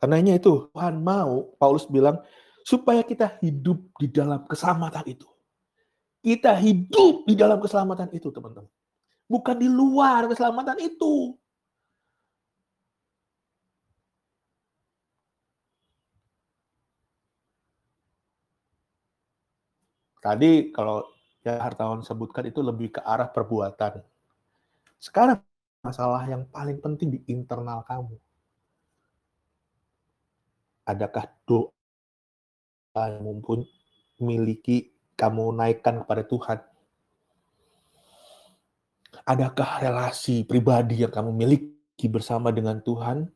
Karenanya 0.00 0.40
itu, 0.40 0.72
Tuhan 0.72 1.04
mau, 1.04 1.52
Paulus 1.60 1.84
bilang, 1.84 2.24
supaya 2.64 3.04
kita 3.04 3.36
hidup 3.44 3.92
di 4.00 4.08
dalam 4.08 4.48
keselamatan 4.48 5.04
itu. 5.04 5.28
Kita 6.24 6.56
hidup 6.56 7.28
di 7.28 7.36
dalam 7.36 7.60
keselamatan 7.60 8.08
itu, 8.16 8.32
teman-teman. 8.32 8.72
Bukan 9.24 9.56
di 9.56 9.68
luar 9.68 10.28
keselamatan 10.28 10.78
itu. 10.84 11.34
Tadi 20.24 20.72
kalau 20.72 21.04
ya 21.44 21.60
hartawan 21.60 22.00
sebutkan 22.00 22.48
itu 22.48 22.64
lebih 22.64 22.96
ke 22.96 23.00
arah 23.04 23.28
perbuatan. 23.28 24.00
Sekarang 24.96 25.44
masalah 25.84 26.24
yang 26.24 26.48
paling 26.48 26.80
penting 26.80 27.12
di 27.12 27.20
internal 27.28 27.84
kamu. 27.84 28.16
Adakah 30.88 31.28
doa 31.44 31.68
yang 32.96 33.20
mumpun 33.20 33.68
miliki 34.16 34.96
kamu 35.12 35.52
naikkan 35.52 36.00
kepada 36.04 36.24
Tuhan? 36.24 36.73
Adakah 39.24 39.80
relasi 39.80 40.44
pribadi 40.44 41.00
yang 41.00 41.12
kamu 41.12 41.32
miliki 41.32 42.06
bersama 42.12 42.52
dengan 42.52 42.84
Tuhan? 42.84 43.32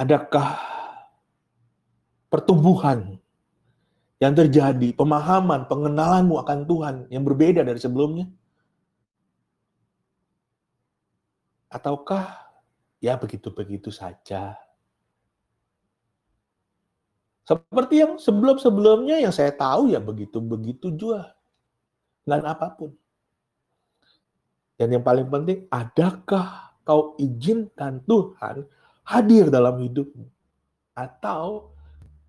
adakah 0.00 0.56
pertumbuhan 2.32 3.20
yang 4.20 4.32
terjadi, 4.32 4.96
pemahaman, 4.96 5.68
pengenalanmu 5.68 6.40
akan 6.40 6.58
Tuhan 6.64 6.96
yang 7.12 7.24
berbeda 7.24 7.60
dari 7.60 7.76
sebelumnya? 7.76 8.28
Ataukah 11.68 12.48
ya 13.00 13.16
begitu-begitu 13.20 13.92
saja? 13.92 14.56
Seperti 17.50 17.98
yang 17.98 18.14
sebelum-sebelumnya 18.14 19.26
yang 19.26 19.34
saya 19.34 19.50
tahu 19.50 19.90
ya 19.90 19.98
begitu-begitu 19.98 20.94
juga. 20.94 21.34
Dan 22.22 22.46
apa 22.46 22.70
pun. 22.70 22.94
Dan 24.78 24.94
yang 24.94 25.02
paling 25.02 25.26
penting, 25.26 25.66
adakah 25.66 26.70
kau 26.86 27.18
izinkan 27.18 28.06
Tuhan 28.06 28.62
hadir 29.02 29.50
dalam 29.50 29.82
hidupmu. 29.82 30.30
Atau 30.94 31.74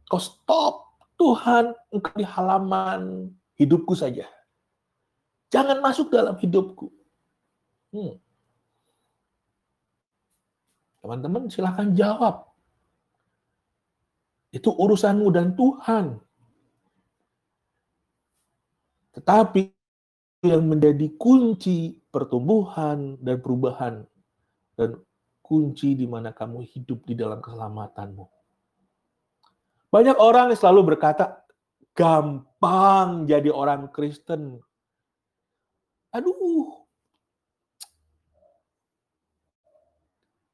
kau 0.09 0.17
stop, 0.17 0.97
Tuhan, 1.21 1.77
engkau 1.93 2.17
di 2.17 2.25
halaman 2.25 3.29
hidupku 3.61 3.93
saja. 3.93 4.25
Jangan 5.53 5.85
masuk 5.85 6.09
dalam 6.09 6.33
hidupku. 6.41 6.89
Hmm. 7.93 8.17
Teman-teman 11.05 11.45
silahkan 11.45 11.93
jawab. 11.93 12.50
Itu 14.51 14.75
urusanmu 14.75 15.27
dan 15.31 15.55
Tuhan. 15.55 16.19
Tetapi 19.15 19.61
yang 20.47 20.67
menjadi 20.67 21.07
kunci 21.15 21.95
pertumbuhan 22.11 23.15
dan 23.23 23.39
perubahan 23.39 24.03
dan 24.75 24.99
kunci 25.39 25.95
di 25.95 26.07
mana 26.07 26.31
kamu 26.31 26.63
hidup 26.63 27.03
di 27.07 27.15
dalam 27.15 27.43
keselamatanmu. 27.43 28.25
Banyak 29.91 30.17
orang 30.19 30.51
yang 30.51 30.59
selalu 30.59 30.95
berkata, 30.95 31.43
gampang 31.91 33.27
jadi 33.27 33.51
orang 33.51 33.91
Kristen. 33.91 34.63
Aduh, 36.15 36.87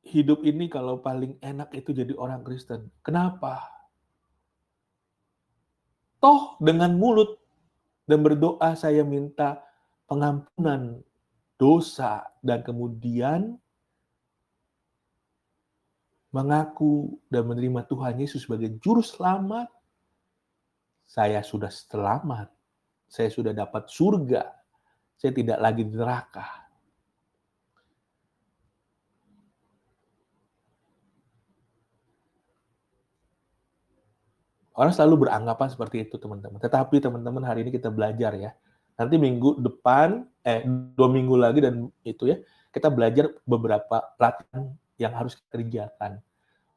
hidup 0.02 0.42
ini 0.42 0.66
kalau 0.66 0.98
paling 0.98 1.38
enak 1.46 1.70
itu 1.78 1.94
jadi 1.94 2.18
orang 2.18 2.42
Kristen. 2.42 2.90
Kenapa? 3.06 3.77
Toh 6.18 6.58
dengan 6.58 6.98
mulut 6.98 7.38
dan 8.10 8.26
berdoa 8.26 8.74
saya 8.74 9.06
minta 9.06 9.62
pengampunan 10.10 11.04
dosa 11.60 12.26
dan 12.42 12.62
kemudian 12.64 13.58
mengaku 16.32 17.18
dan 17.32 17.48
menerima 17.50 17.88
Tuhan 17.90 18.20
Yesus 18.22 18.46
sebagai 18.46 18.78
juru 18.78 19.02
selamat, 19.02 19.72
saya 21.08 21.42
sudah 21.42 21.72
selamat. 21.72 22.52
Saya 23.08 23.32
sudah 23.32 23.56
dapat 23.56 23.88
surga. 23.88 24.44
Saya 25.16 25.32
tidak 25.32 25.58
lagi 25.64 25.88
di 25.88 25.96
neraka. 25.96 26.67
Orang 34.78 34.94
selalu 34.94 35.26
beranggapan 35.26 35.74
seperti 35.74 36.06
itu, 36.06 36.22
teman-teman. 36.22 36.62
Tetapi 36.62 37.02
teman-teman 37.02 37.42
hari 37.42 37.66
ini 37.66 37.74
kita 37.74 37.90
belajar 37.90 38.38
ya. 38.38 38.54
Nanti 38.94 39.18
minggu 39.18 39.58
depan, 39.58 40.30
eh 40.46 40.62
dua 40.94 41.10
minggu 41.10 41.34
lagi 41.34 41.66
dan 41.66 41.90
itu 42.06 42.30
ya, 42.30 42.38
kita 42.70 42.94
belajar 42.94 43.34
beberapa 43.42 44.06
latihan 44.22 44.70
yang 45.02 45.18
harus 45.18 45.34
kita 45.34 45.50
kerjakan 45.58 46.22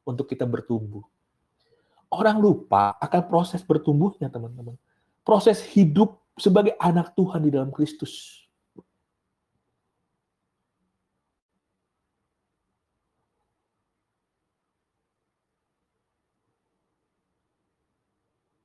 untuk 0.01 0.25
kita 0.25 0.49
bertumbuh. 0.49 1.05
Orang 2.09 2.41
lupa 2.41 2.97
akan 2.97 3.21
proses 3.29 3.61
bertumbuhnya, 3.61 4.33
teman-teman. 4.33 4.73
Proses 5.21 5.61
hidup 5.61 6.17
sebagai 6.41 6.73
anak 6.81 7.13
Tuhan 7.13 7.45
di 7.45 7.53
dalam 7.53 7.69
Kristus. 7.69 8.40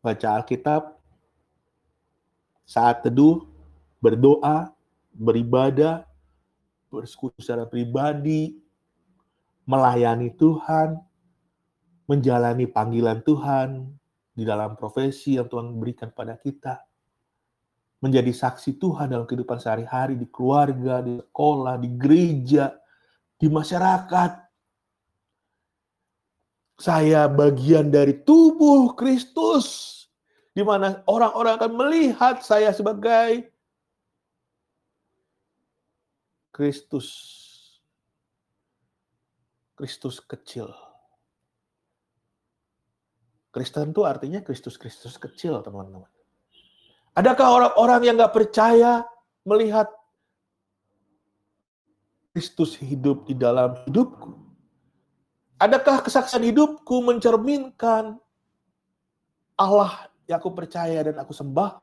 Baca 0.06 0.38
Alkitab, 0.38 0.94
saat 2.62 3.02
teduh, 3.02 3.42
berdoa, 3.98 4.70
beribadah, 5.10 6.06
bersekutu 6.86 7.42
secara 7.42 7.66
pribadi, 7.66 8.54
melayani 9.66 10.30
Tuhan, 10.38 11.02
menjalani 12.06 12.70
panggilan 12.70 13.18
Tuhan 13.26 13.90
di 14.30 14.46
dalam 14.46 14.78
profesi 14.78 15.34
yang 15.42 15.50
Tuhan 15.50 15.74
berikan 15.74 16.14
pada 16.14 16.38
kita, 16.38 16.86
menjadi 17.98 18.30
saksi 18.30 18.78
Tuhan 18.78 19.10
dalam 19.10 19.26
kehidupan 19.26 19.58
sehari-hari 19.58 20.14
di 20.14 20.30
keluarga, 20.30 21.02
di 21.02 21.18
sekolah, 21.18 21.82
di 21.82 21.90
gereja, 21.98 22.78
di 23.34 23.50
masyarakat. 23.50 24.45
Saya 26.76 27.24
bagian 27.24 27.88
dari 27.88 28.20
tubuh 28.20 28.92
Kristus, 28.92 29.94
di 30.52 30.60
mana 30.60 31.00
orang-orang 31.08 31.56
akan 31.56 31.72
melihat 31.72 32.44
saya 32.44 32.72
sebagai 32.72 33.48
Kristus 36.52 37.08
Kristus 39.76 40.24
kecil. 40.24 40.72
Kristen 43.52 43.92
itu 43.92 44.04
artinya 44.04 44.40
Kristus-Kristus 44.44 45.16
kecil, 45.16 45.60
teman-teman. 45.64 46.08
Adakah 47.16 47.48
orang-orang 47.60 48.00
yang 48.04 48.14
nggak 48.20 48.36
percaya 48.36 49.04
melihat 49.48 49.88
Kristus 52.36 52.76
hidup 52.76 53.24
di 53.24 53.32
dalam 53.32 53.72
hidupku? 53.88 54.45
Adakah 55.56 56.04
kesaksian 56.04 56.44
hidupku 56.44 57.00
mencerminkan 57.00 58.20
Allah 59.56 60.12
yang 60.28 60.36
aku 60.36 60.52
percaya 60.52 61.00
dan 61.00 61.16
aku 61.16 61.32
sembah, 61.32 61.80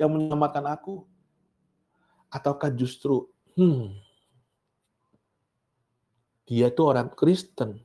yang 0.00 0.08
menyelamatkan 0.08 0.64
aku? 0.64 1.04
Ataukah 2.32 2.72
justru, 2.72 3.28
hmm, 3.60 3.92
dia 6.48 6.72
itu 6.72 6.80
orang 6.80 7.12
Kristen, 7.12 7.76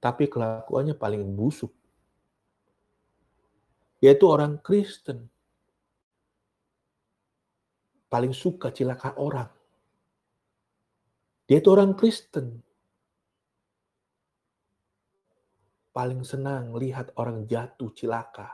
tapi 0.00 0.24
kelakuannya 0.24 0.96
paling 0.96 1.20
busuk. 1.36 1.72
Dia 4.00 4.16
itu 4.16 4.24
orang 4.24 4.56
Kristen, 4.64 5.28
paling 8.08 8.32
suka 8.32 8.72
cilaka 8.72 9.20
orang. 9.20 9.52
Dia 11.44 11.60
itu 11.60 11.68
orang 11.68 11.92
Kristen, 11.92 12.64
paling 15.94 16.26
senang 16.26 16.74
lihat 16.74 17.14
orang 17.14 17.46
jatuh 17.46 17.94
cilaka. 17.94 18.50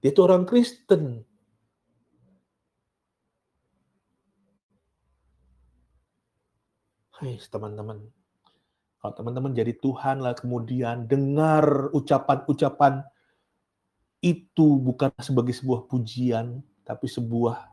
Dia 0.00 0.16
itu 0.16 0.20
orang 0.24 0.48
Kristen. 0.48 1.28
Hai 7.20 7.36
teman-teman, 7.36 8.00
kalau 8.96 9.12
teman-teman 9.12 9.52
jadi 9.52 9.76
Tuhan 9.76 10.24
lah 10.24 10.32
kemudian 10.32 11.04
dengar 11.04 11.92
ucapan-ucapan 11.92 13.04
itu 14.24 14.80
bukan 14.80 15.12
sebagai 15.20 15.52
sebuah 15.52 15.84
pujian, 15.84 16.64
tapi 16.80 17.04
sebuah 17.12 17.68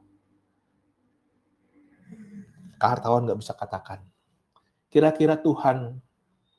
kehartawan 2.75 3.23
nggak 3.23 3.39
bisa 3.39 3.55
katakan. 3.55 4.03
Kira-kira 4.91 5.39
Tuhan 5.39 5.95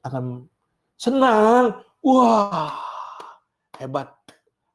akan 0.00 0.48
senang, 0.98 1.78
wah, 2.02 2.74
hebat. 3.78 4.10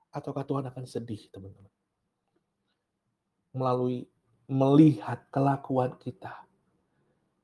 Ataukah 0.09 0.47
Tuhan 0.47 0.65
akan 0.71 0.85
sedih, 0.87 1.27
teman-teman? 1.29 1.69
Melalui 3.53 4.07
melihat 4.47 5.27
kelakuan 5.29 5.99
kita, 5.99 6.47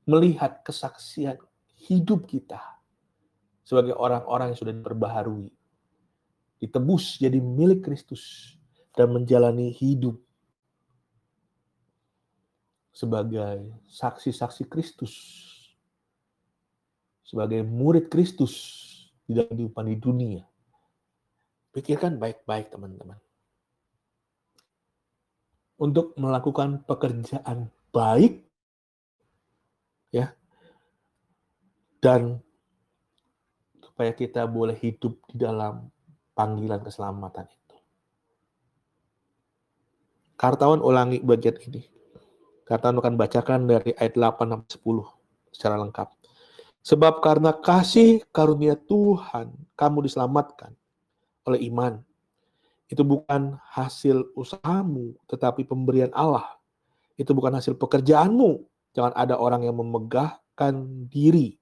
melihat 0.08 0.64
kesaksian 0.64 1.36
hidup 1.86 2.24
kita 2.24 2.58
sebagai 3.62 3.94
orang-orang 3.94 4.50
yang 4.54 4.58
sudah 4.58 4.74
diperbaharui, 4.74 5.52
ditebus 6.58 7.20
jadi 7.20 7.38
milik 7.38 7.86
Kristus, 7.86 8.56
dan 8.94 9.14
menjalani 9.14 9.70
hidup 9.70 10.18
sebagai 12.90 13.70
saksi-saksi 13.86 14.66
Kristus 14.66 15.14
sebagai 17.30 17.62
murid 17.62 18.10
Kristus 18.10 18.82
di 19.22 19.38
dalam 19.38 19.54
kehidupan 19.54 19.86
di 19.86 19.96
dunia. 20.02 20.42
Pikirkan 21.70 22.18
baik-baik 22.18 22.74
teman-teman. 22.74 23.14
Untuk 25.78 26.18
melakukan 26.18 26.82
pekerjaan 26.82 27.70
baik 27.94 28.42
ya 30.10 30.34
dan 32.02 32.42
supaya 33.78 34.10
kita 34.10 34.44
boleh 34.50 34.74
hidup 34.74 35.14
di 35.30 35.38
dalam 35.38 35.86
panggilan 36.34 36.82
keselamatan 36.82 37.46
itu. 37.46 37.76
Kartawan 40.34 40.82
ulangi 40.82 41.22
bagian 41.22 41.56
ini. 41.70 41.86
Kartawan 42.66 42.98
akan 42.98 43.14
bacakan 43.14 43.70
dari 43.70 43.94
ayat 43.94 44.18
8 44.18 44.50
sampai 44.50 44.68
10 44.68 45.54
secara 45.54 45.76
lengkap. 45.78 46.19
Sebab 46.80 47.20
karena 47.20 47.52
kasih 47.52 48.24
karunia 48.32 48.72
Tuhan, 48.72 49.52
kamu 49.76 50.08
diselamatkan 50.08 50.72
oleh 51.44 51.68
iman. 51.68 52.00
Itu 52.88 53.04
bukan 53.04 53.60
hasil 53.70 54.32
usahamu, 54.32 55.14
tetapi 55.28 55.68
pemberian 55.68 56.10
Allah. 56.16 56.56
Itu 57.20 57.36
bukan 57.36 57.52
hasil 57.52 57.76
pekerjaanmu. 57.76 58.64
Jangan 58.96 59.12
ada 59.14 59.36
orang 59.36 59.62
yang 59.62 59.76
memegahkan 59.78 60.74
diri. 61.12 61.60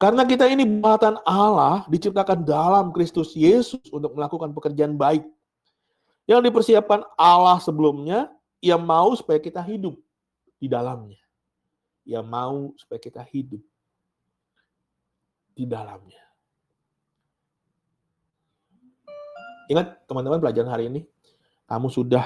Karena 0.00 0.24
kita 0.24 0.48
ini 0.48 0.64
buatan 0.64 1.20
Allah, 1.28 1.84
diciptakan 1.92 2.40
dalam 2.40 2.88
Kristus 2.96 3.36
Yesus 3.36 3.84
untuk 3.92 4.16
melakukan 4.16 4.48
pekerjaan 4.56 4.96
baik. 4.96 5.22
Yang 6.24 6.48
dipersiapkan 6.48 7.04
Allah 7.20 7.60
sebelumnya, 7.60 8.32
ia 8.64 8.80
mau 8.80 9.12
supaya 9.12 9.36
kita 9.36 9.60
hidup 9.60 10.00
di 10.56 10.72
dalamnya. 10.72 11.20
Ia 12.08 12.24
mau 12.24 12.72
supaya 12.80 12.96
kita 12.96 13.20
hidup 13.28 13.60
di 15.60 15.68
dalamnya. 15.68 16.24
Ingat 19.68 20.08
teman-teman 20.08 20.40
pelajaran 20.40 20.72
hari 20.72 20.88
ini, 20.88 21.04
kamu 21.68 21.92
sudah, 21.92 22.24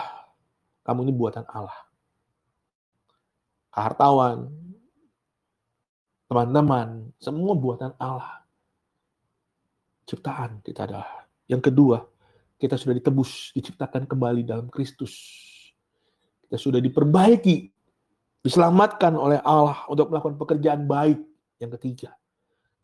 kamu 0.86 1.10
ini 1.10 1.12
buatan 1.12 1.42
Allah. 1.50 1.76
Hartawan, 3.74 4.48
teman-teman, 6.30 7.10
semua 7.18 7.52
buatan 7.58 7.90
Allah. 7.98 8.46
Ciptaan 10.06 10.62
kita 10.62 10.86
adalah. 10.86 11.26
Yang 11.50 11.68
kedua, 11.68 11.98
kita 12.56 12.78
sudah 12.78 12.96
ditebus, 12.96 13.52
diciptakan 13.52 14.06
kembali 14.08 14.46
dalam 14.46 14.70
Kristus. 14.70 15.12
Kita 16.46 16.56
sudah 16.56 16.80
diperbaiki, 16.80 17.68
diselamatkan 18.40 19.12
oleh 19.18 19.42
Allah 19.44 19.84
untuk 19.90 20.08
melakukan 20.08 20.38
pekerjaan 20.40 20.88
baik. 20.88 21.20
Yang 21.60 21.70
ketiga, 21.76 22.16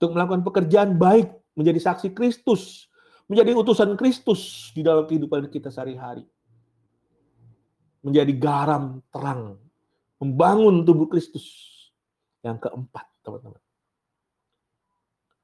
untuk 0.01 0.17
melakukan 0.17 0.41
pekerjaan 0.41 0.97
baik, 0.97 1.29
menjadi 1.53 1.93
saksi 1.93 2.17
Kristus, 2.17 2.89
menjadi 3.29 3.53
utusan 3.53 3.93
Kristus 4.01 4.73
di 4.73 4.81
dalam 4.81 5.05
kehidupan 5.05 5.53
kita 5.53 5.69
sehari-hari. 5.69 6.25
Menjadi 8.01 8.33
garam 8.33 9.05
terang, 9.13 9.61
membangun 10.17 10.89
tubuh 10.89 11.05
Kristus. 11.05 11.69
Yang 12.41 12.65
keempat, 12.65 13.05
teman-teman. 13.21 13.61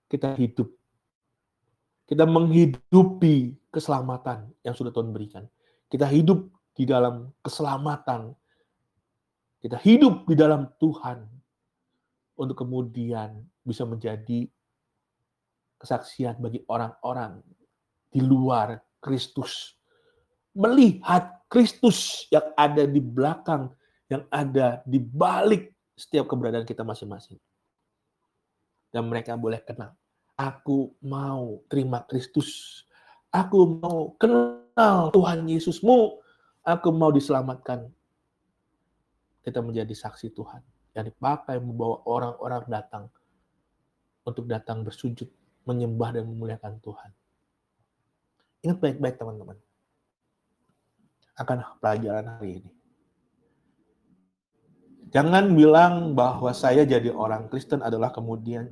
Kita 0.09 0.33
hidup. 0.41 0.73
Kita 2.09 2.25
menghidupi 2.25 3.61
keselamatan 3.69 4.57
yang 4.65 4.73
sudah 4.73 4.89
Tuhan 4.89 5.13
berikan. 5.13 5.45
Kita 5.93 6.09
hidup 6.09 6.49
di 6.73 6.89
dalam 6.89 7.29
keselamatan. 7.45 8.33
Kita 9.61 9.77
hidup 9.85 10.25
di 10.25 10.33
dalam 10.33 10.65
Tuhan 10.81 11.29
untuk 12.41 12.57
kemudian 12.65 13.45
bisa 13.67 13.83
menjadi 13.83 14.47
kesaksian 15.83 16.39
bagi 16.39 16.63
orang-orang 16.71 17.43
di 18.09 18.23
luar 18.23 18.79
Kristus. 19.03 19.75
Melihat 20.57 21.45
Kristus 21.53 22.31
yang 22.33 22.47
ada 22.57 22.89
di 22.89 23.03
belakang, 23.03 23.69
yang 24.09 24.25
ada 24.33 24.81
di 24.89 24.97
balik 24.97 25.75
setiap 25.99 26.31
keberadaan 26.31 26.65
kita 26.65 26.87
masing-masing. 26.87 27.37
Dan 28.89 29.13
mereka 29.13 29.37
boleh 29.37 29.61
kenal. 29.61 29.93
Aku 30.39 30.97
mau 31.05 31.61
terima 31.69 32.01
Kristus. 32.09 32.83
Aku 33.29 33.77
mau 33.83 34.17
kenal 34.17 35.13
Tuhan 35.13 35.45
Yesusmu. 35.45 36.23
Aku 36.65 36.89
mau 36.95 37.13
diselamatkan. 37.13 37.93
Kita 39.45 39.61
menjadi 39.61 39.93
saksi 39.93 40.33
Tuhan 40.33 40.65
yang 40.97 41.05
dipakai 41.05 41.61
membawa 41.61 42.01
orang-orang 42.09 42.65
datang 42.73 43.05
untuk 44.27 44.51
datang 44.51 44.83
bersujud, 44.83 45.31
menyembah 45.65 46.19
dan 46.19 46.27
memuliakan 46.27 46.83
Tuhan. 46.83 47.11
Ingat 48.67 48.79
baik-baik 48.83 49.17
teman-teman. 49.17 49.57
Akan 51.39 51.63
pelajaran 51.79 52.27
hari 52.37 52.61
ini. 52.61 52.71
Jangan 55.15 55.55
bilang 55.55 56.19
bahwa 56.19 56.51
saya 56.51 56.83
jadi 56.83 57.15
orang 57.15 57.47
Kristen 57.47 57.79
adalah 57.79 58.11
kemudian 58.11 58.67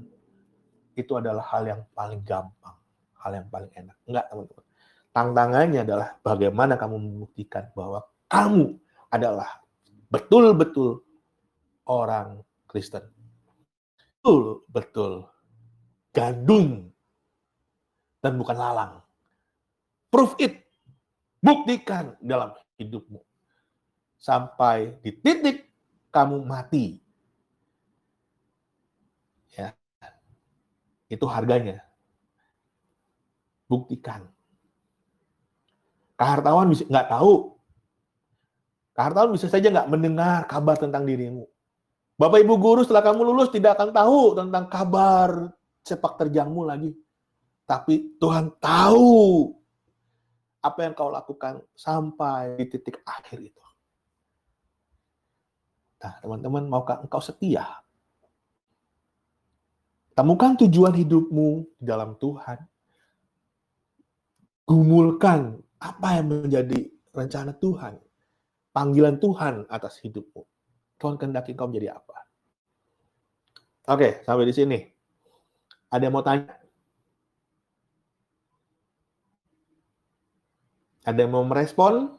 itu 0.99 1.15
adalah 1.15 1.47
hal 1.47 1.63
yang 1.63 1.83
paling 1.95 2.27
gampang, 2.27 2.75
hal 3.23 3.33
yang 3.39 3.47
paling 3.47 3.71
enak. 3.79 3.97
Enggak, 4.11 4.27
teman-teman. 4.35 4.65
Tantangannya 5.15 5.81
adalah 5.87 6.09
bagaimana 6.27 6.75
kamu 6.75 6.97
membuktikan 6.99 7.71
bahwa 7.79 8.03
kamu 8.27 8.75
adalah 9.15 9.63
betul-betul 10.11 11.07
orang 11.87 12.43
Kristen. 12.67 13.07
Betul, 14.19 15.31
betul. 16.15 16.23
Gadun. 16.23 16.69
Dan 18.23 18.39
bukan 18.39 18.57
lalang. 18.57 19.03
Proof 20.09 20.39
it. 20.39 20.63
Buktikan 21.43 22.17
dalam 22.23 22.55
hidupmu. 22.79 23.21
Sampai 24.17 24.97
di 25.03 25.13
titik 25.13 25.69
kamu 26.09 26.47
mati. 26.47 27.03
Ya. 29.53 29.75
Itu 31.11 31.29
harganya. 31.29 31.85
Buktikan. 33.69 34.25
Kehartawan 36.17 36.73
bisa 36.73 36.87
nggak 36.89 37.11
tahu. 37.11 37.59
Kehartawan 38.95 39.35
bisa 39.35 39.51
saja 39.51 39.69
nggak 39.69 39.91
mendengar 39.91 40.47
kabar 40.47 40.79
tentang 40.79 41.03
dirimu 41.03 41.51
Bapak 42.15 42.47
Ibu 42.47 42.55
guru 42.63 42.81
setelah 42.87 43.03
kamu 43.03 43.27
lulus 43.27 43.51
tidak 43.51 43.75
akan 43.75 43.91
tahu 43.91 44.39
tentang 44.39 44.71
kabar 44.71 45.51
sepak 45.85 46.17
terjangmu 46.17 46.65
lagi. 46.65 46.91
Tapi 47.69 48.17
Tuhan 48.17 48.57
tahu 48.57 49.53
apa 50.65 50.79
yang 50.81 50.97
kau 50.97 51.13
lakukan 51.13 51.61
sampai 51.77 52.57
di 52.57 52.65
titik 52.73 53.05
akhir 53.05 53.39
itu. 53.41 53.65
Nah, 56.01 56.21
teman-teman, 56.21 56.69
maukah 56.69 57.01
engkau 57.01 57.21
setia? 57.21 57.85
Temukan 60.13 60.57
tujuan 60.65 60.93
hidupmu 60.93 61.81
di 61.81 61.85
dalam 61.85 62.17
Tuhan. 62.21 62.61
Gumulkan 64.65 65.61
apa 65.81 66.09
yang 66.17 66.33
menjadi 66.33 66.89
rencana 67.13 67.53
Tuhan, 67.57 68.01
panggilan 68.73 69.21
Tuhan 69.21 69.69
atas 69.69 70.01
hidupmu. 70.01 70.41
Tuhan 70.97 71.21
kehendaki 71.21 71.53
engkau 71.53 71.69
menjadi 71.69 72.01
apa? 72.01 72.17
Oke, 73.93 74.25
sampai 74.25 74.49
di 74.49 74.55
sini. 74.57 74.94
Ada 75.95 76.11
yang 76.11 76.15
mau 76.19 76.27
tanya? 76.27 76.51
Ada 81.07 81.19
yang 81.23 81.31
mau 81.31 81.47
merespon? 81.47 82.19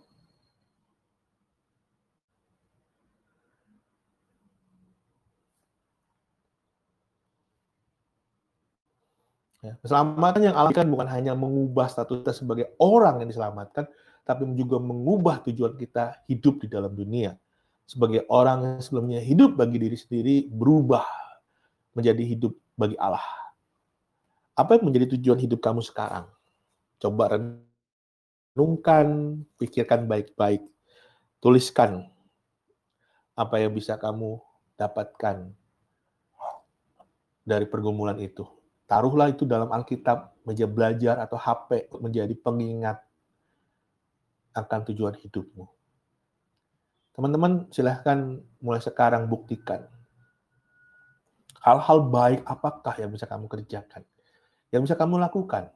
Ya, 9.66 9.74
keselamatan 9.82 10.46
yang 10.46 10.56
alami 10.56 10.78
kan 10.78 10.86
bukan 10.88 11.10
hanya 11.10 11.34
mengubah 11.34 11.90
status 11.90 12.22
kita 12.22 12.32
sebagai 12.38 12.78
orang 12.78 13.26
yang 13.26 13.34
diselamatkan, 13.34 13.90
tapi 14.22 14.46
juga 14.54 14.78
mengubah 14.78 15.42
tujuan 15.50 15.74
kita 15.76 16.22
hidup 16.30 16.64
di 16.64 16.68
dalam 16.70 16.94
dunia. 16.94 17.34
Sebagai 17.90 18.24
orang 18.30 18.78
yang 18.78 18.80
sebelumnya 18.80 19.20
hidup 19.20 19.58
bagi 19.58 19.82
diri 19.82 19.98
sendiri, 19.98 20.36
berubah 20.48 21.04
menjadi 21.98 22.24
hidup 22.24 22.54
bagi 22.78 22.96
Allah. 23.02 23.45
Apa 24.56 24.80
yang 24.80 24.88
menjadi 24.88 25.20
tujuan 25.20 25.36
hidup 25.44 25.60
kamu 25.60 25.84
sekarang? 25.84 26.32
Coba 26.96 27.36
renungkan, 28.56 29.08
pikirkan 29.60 30.08
baik-baik, 30.08 30.64
tuliskan 31.44 32.08
apa 33.36 33.60
yang 33.60 33.76
bisa 33.76 34.00
kamu 34.00 34.40
dapatkan 34.80 35.52
dari 37.44 37.68
pergumulan 37.68 38.16
itu. 38.24 38.48
Taruhlah 38.88 39.36
itu 39.36 39.44
dalam 39.44 39.68
Alkitab, 39.76 40.40
meja 40.48 40.64
belajar 40.72 41.20
atau 41.20 41.36
HP 41.36 41.92
menjadi 42.00 42.32
pengingat 42.40 43.04
akan 44.56 44.80
tujuan 44.88 45.20
hidupmu. 45.20 45.68
Teman-teman, 47.12 47.68
silahkan 47.76 48.40
mulai 48.64 48.80
sekarang 48.80 49.28
buktikan. 49.28 49.84
Hal-hal 51.60 52.08
baik 52.08 52.46
apakah 52.48 52.96
yang 53.02 53.12
bisa 53.12 53.28
kamu 53.28 53.52
kerjakan? 53.52 54.06
Yang 54.76 54.92
bisa 54.92 55.00
kamu 55.00 55.24
lakukan? 55.24 55.72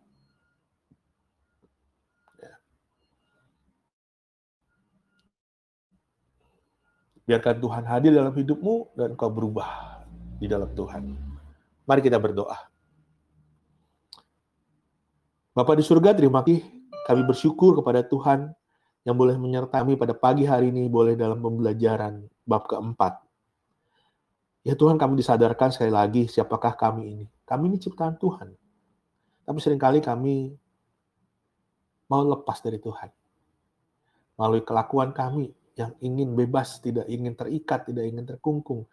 Biarkan 7.23 7.61
Tuhan 7.63 7.83
hadir 7.87 8.11
dalam 8.11 8.35
hidupmu 8.35 8.99
dan 8.99 9.15
kau 9.15 9.31
berubah 9.31 10.03
di 10.35 10.51
dalam 10.51 10.67
Tuhan. 10.75 11.15
Mari 11.87 12.01
kita 12.03 12.19
berdoa. 12.19 12.57
Bapak 15.55 15.79
di 15.79 15.83
surga, 15.85 16.11
terima 16.11 16.43
kasih 16.43 16.65
kami 17.07 17.21
bersyukur 17.23 17.79
kepada 17.79 18.03
Tuhan 18.03 18.51
yang 19.07 19.15
boleh 19.15 19.39
menyertai 19.39 19.79
kami 19.79 19.95
pada 19.95 20.11
pagi 20.11 20.43
hari 20.43 20.75
ini, 20.75 20.91
boleh 20.91 21.15
dalam 21.15 21.39
pembelajaran 21.39 22.27
bab 22.43 22.67
keempat. 22.67 23.21
Ya 24.67 24.75
Tuhan, 24.75 24.99
kami 24.99 25.23
disadarkan 25.23 25.71
sekali 25.71 25.93
lagi 25.93 26.27
siapakah 26.27 26.75
kami 26.75 27.15
ini. 27.15 27.25
Kami 27.47 27.71
ini 27.71 27.77
ciptaan 27.79 28.19
Tuhan. 28.19 28.68
Tapi 29.49 29.57
sering 29.65 29.81
kali 29.81 29.97
kami 29.97 30.53
mau 32.05 32.21
lepas 32.21 32.61
dari 32.61 32.77
Tuhan. 32.77 33.09
Melalui 34.37 34.61
kelakuan 34.61 35.09
kami, 35.09 35.49
yang 35.73 35.97
ingin 36.05 36.37
bebas, 36.37 36.77
tidak 36.77 37.09
ingin 37.09 37.33
terikat, 37.33 37.89
tidak 37.89 38.05
ingin 38.05 38.29
terkungkung. 38.29 38.85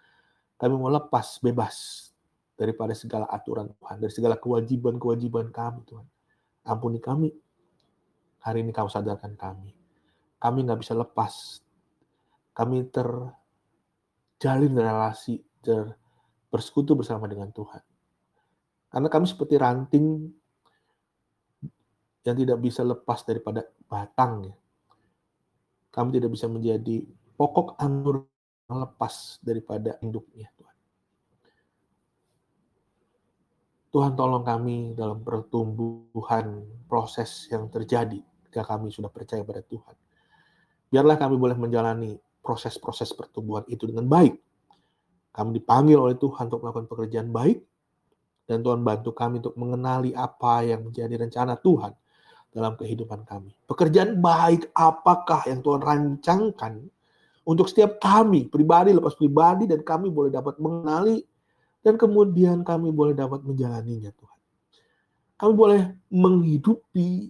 Kami 0.57 0.73
mau 0.73 0.89
lepas 0.89 1.45
bebas 1.45 2.09
daripada 2.57 2.97
segala 2.97 3.29
aturan 3.29 3.69
Tuhan, 3.77 4.01
dari 4.01 4.09
segala 4.09 4.41
kewajiban-kewajiban 4.41 5.53
kami 5.53 5.85
Tuhan. 5.85 6.09
Ampuni 6.65 7.05
kami. 7.05 7.29
Hari 8.41 8.65
ini 8.65 8.73
kau 8.73 8.89
sadarkan 8.89 9.37
kami. 9.37 9.77
Kami 10.41 10.59
nggak 10.65 10.81
bisa 10.81 10.97
lepas. 10.97 11.61
Kami 12.57 12.89
terjalin 12.89 14.73
relasi, 14.73 15.37
ter, 15.61 15.93
bersekutu 16.49 16.97
bersama 16.97 17.29
dengan 17.29 17.53
Tuhan. 17.53 17.85
Karena 18.89 19.13
kami 19.13 19.29
seperti 19.29 19.61
ranting 19.61 20.33
yang 22.27 22.37
tidak 22.37 22.59
bisa 22.59 22.83
lepas 22.83 23.23
daripada 23.23 23.63
batangnya 23.87 24.59
kami 25.97 26.21
tidak 26.21 26.37
bisa 26.37 26.45
menjadi 26.45 27.09
pokok 27.41 27.81
anggur 27.81 28.29
yang 28.69 28.85
lepas 28.85 29.41
daripada 29.41 29.97
induknya 30.05 30.53
Tuhan. 30.61 30.77
Tuhan 33.97 34.13
tolong 34.13 34.45
kami 34.45 34.93
dalam 34.93 35.25
pertumbuhan 35.25 36.69
proses 36.85 37.49
yang 37.49 37.73
terjadi 37.73 38.21
ketika 38.45 38.77
kami 38.77 38.93
sudah 38.93 39.09
percaya 39.09 39.41
pada 39.41 39.65
Tuhan. 39.65 39.97
Biarlah 40.93 41.17
kami 41.17 41.41
boleh 41.41 41.57
menjalani 41.57 42.13
proses-proses 42.45 43.17
pertumbuhan 43.17 43.65
itu 43.65 43.89
dengan 43.89 44.05
baik. 44.05 44.37
Kami 45.33 45.51
dipanggil 45.57 45.97
oleh 45.97 46.21
Tuhan 46.21 46.53
untuk 46.53 46.61
melakukan 46.61 46.89
pekerjaan 46.93 47.33
baik, 47.33 47.65
dan 48.45 48.61
Tuhan 48.61 48.85
bantu 48.85 49.17
kami 49.17 49.41
untuk 49.41 49.57
mengenali 49.57 50.13
apa 50.13 50.61
yang 50.61 50.85
menjadi 50.85 51.25
rencana 51.25 51.57
Tuhan 51.57 51.97
dalam 52.57 52.73
kehidupan 52.81 53.29
kami. 53.29 53.53
Pekerjaan 53.69 54.17
baik 54.25 54.73
apakah 54.73 55.45
yang 55.45 55.61
Tuhan 55.61 55.85
rancangkan 55.85 56.89
untuk 57.45 57.69
setiap 57.69 58.01
kami, 58.01 58.49
pribadi 58.49 58.97
lepas 58.97 59.13
pribadi, 59.13 59.69
dan 59.69 59.85
kami 59.85 60.09
boleh 60.09 60.33
dapat 60.33 60.57
mengenali, 60.57 61.21
dan 61.85 62.01
kemudian 62.01 62.65
kami 62.65 62.89
boleh 62.91 63.13
dapat 63.13 63.45
menjalaninya 63.45 64.11
Tuhan. 64.11 64.41
Kami 65.37 65.53
boleh 65.53 65.83
menghidupi 66.09 67.29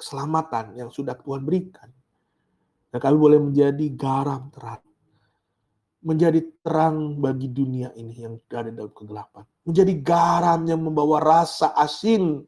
keselamatan 0.00 0.80
yang 0.80 0.88
sudah 0.88 1.14
Tuhan 1.14 1.44
berikan. 1.44 1.92
Dan 2.90 2.98
kami 2.98 3.16
boleh 3.20 3.38
menjadi 3.38 3.86
garam 3.94 4.50
terang. 4.50 4.82
Menjadi 6.02 6.42
terang 6.66 7.22
bagi 7.22 7.46
dunia 7.46 7.94
ini 7.94 8.26
yang 8.26 8.34
ada 8.50 8.74
dalam 8.74 8.90
kegelapan. 8.90 9.46
Menjadi 9.62 9.94
garam 10.02 10.66
yang 10.66 10.82
membawa 10.82 11.22
rasa 11.22 11.70
asin 11.78 12.42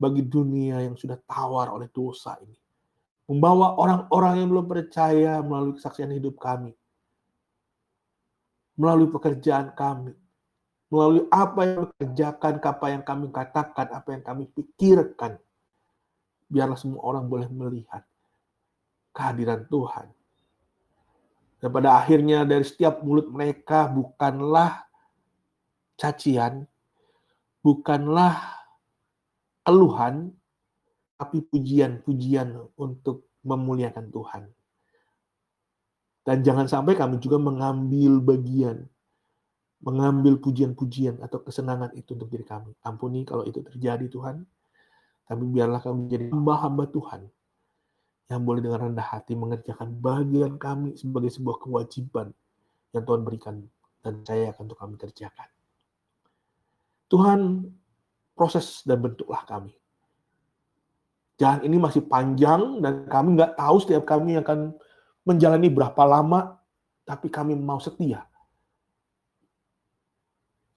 bagi 0.00 0.24
dunia 0.24 0.80
yang 0.80 0.96
sudah 0.96 1.20
tawar 1.28 1.68
oleh 1.68 1.92
dosa 1.92 2.40
ini. 2.40 2.56
Membawa 3.28 3.76
orang-orang 3.76 4.42
yang 4.42 4.48
belum 4.48 4.66
percaya 4.66 5.44
melalui 5.44 5.76
kesaksian 5.76 6.10
hidup 6.10 6.40
kami. 6.40 6.72
Melalui 8.80 9.12
pekerjaan 9.12 9.76
kami. 9.76 10.16
Melalui 10.90 11.28
apa 11.30 11.60
yang 11.62 11.76
kami 11.84 11.92
kerjakan, 12.00 12.54
apa 12.58 12.86
yang 12.90 13.02
kami 13.04 13.24
katakan, 13.30 13.86
apa 13.92 14.08
yang 14.10 14.24
kami 14.24 14.44
pikirkan. 14.50 15.38
Biarlah 16.50 16.80
semua 16.80 17.04
orang 17.06 17.30
boleh 17.30 17.46
melihat 17.52 18.02
kehadiran 19.14 19.68
Tuhan. 19.68 20.10
Dan 21.60 21.68
pada 21.70 22.00
akhirnya 22.00 22.48
dari 22.48 22.64
setiap 22.64 23.04
mulut 23.04 23.28
mereka 23.28 23.86
bukanlah 23.86 24.90
cacian, 25.94 26.64
bukanlah 27.60 28.59
keluhan, 29.64 30.32
tapi 31.20 31.44
pujian-pujian 31.44 32.56
untuk 32.80 33.28
memuliakan 33.44 34.08
Tuhan. 34.08 34.44
Dan 36.20 36.44
jangan 36.44 36.68
sampai 36.68 36.96
kami 36.96 37.16
juga 37.20 37.40
mengambil 37.40 38.20
bagian, 38.20 38.84
mengambil 39.80 40.36
pujian-pujian 40.36 41.20
atau 41.24 41.40
kesenangan 41.40 41.92
itu 41.96 42.12
untuk 42.12 42.28
diri 42.28 42.44
kami. 42.44 42.76
Ampuni 42.84 43.24
kalau 43.24 43.44
itu 43.48 43.64
terjadi 43.64 44.06
Tuhan. 44.08 44.44
Tapi 45.30 45.44
biarlah 45.46 45.78
kami 45.78 46.10
menjadi 46.10 46.34
hamba-hamba 46.34 46.90
Tuhan 46.90 47.22
yang 48.30 48.42
boleh 48.46 48.62
dengan 48.62 48.90
rendah 48.90 49.08
hati 49.10 49.34
mengerjakan 49.34 49.94
bagian 49.98 50.54
kami 50.58 50.94
sebagai 50.94 51.34
sebuah 51.34 51.62
kewajiban 51.62 52.30
yang 52.94 53.02
Tuhan 53.02 53.22
berikan 53.26 53.62
dan 54.02 54.22
saya 54.22 54.54
akan 54.54 54.70
untuk 54.70 54.78
kami 54.78 54.94
kerjakan. 54.98 55.48
Tuhan 57.10 57.40
proses 58.40 58.80
dan 58.88 59.04
bentuklah 59.04 59.44
kami. 59.44 59.76
Jalan 61.36 61.60
ini 61.68 61.76
masih 61.76 62.08
panjang 62.08 62.80
dan 62.80 63.04
kami 63.04 63.36
nggak 63.36 63.60
tahu 63.60 63.76
setiap 63.84 64.08
kami 64.08 64.40
akan 64.40 64.72
menjalani 65.28 65.68
berapa 65.68 66.02
lama, 66.08 66.56
tapi 67.04 67.28
kami 67.28 67.52
mau 67.52 67.76
setia. 67.76 68.24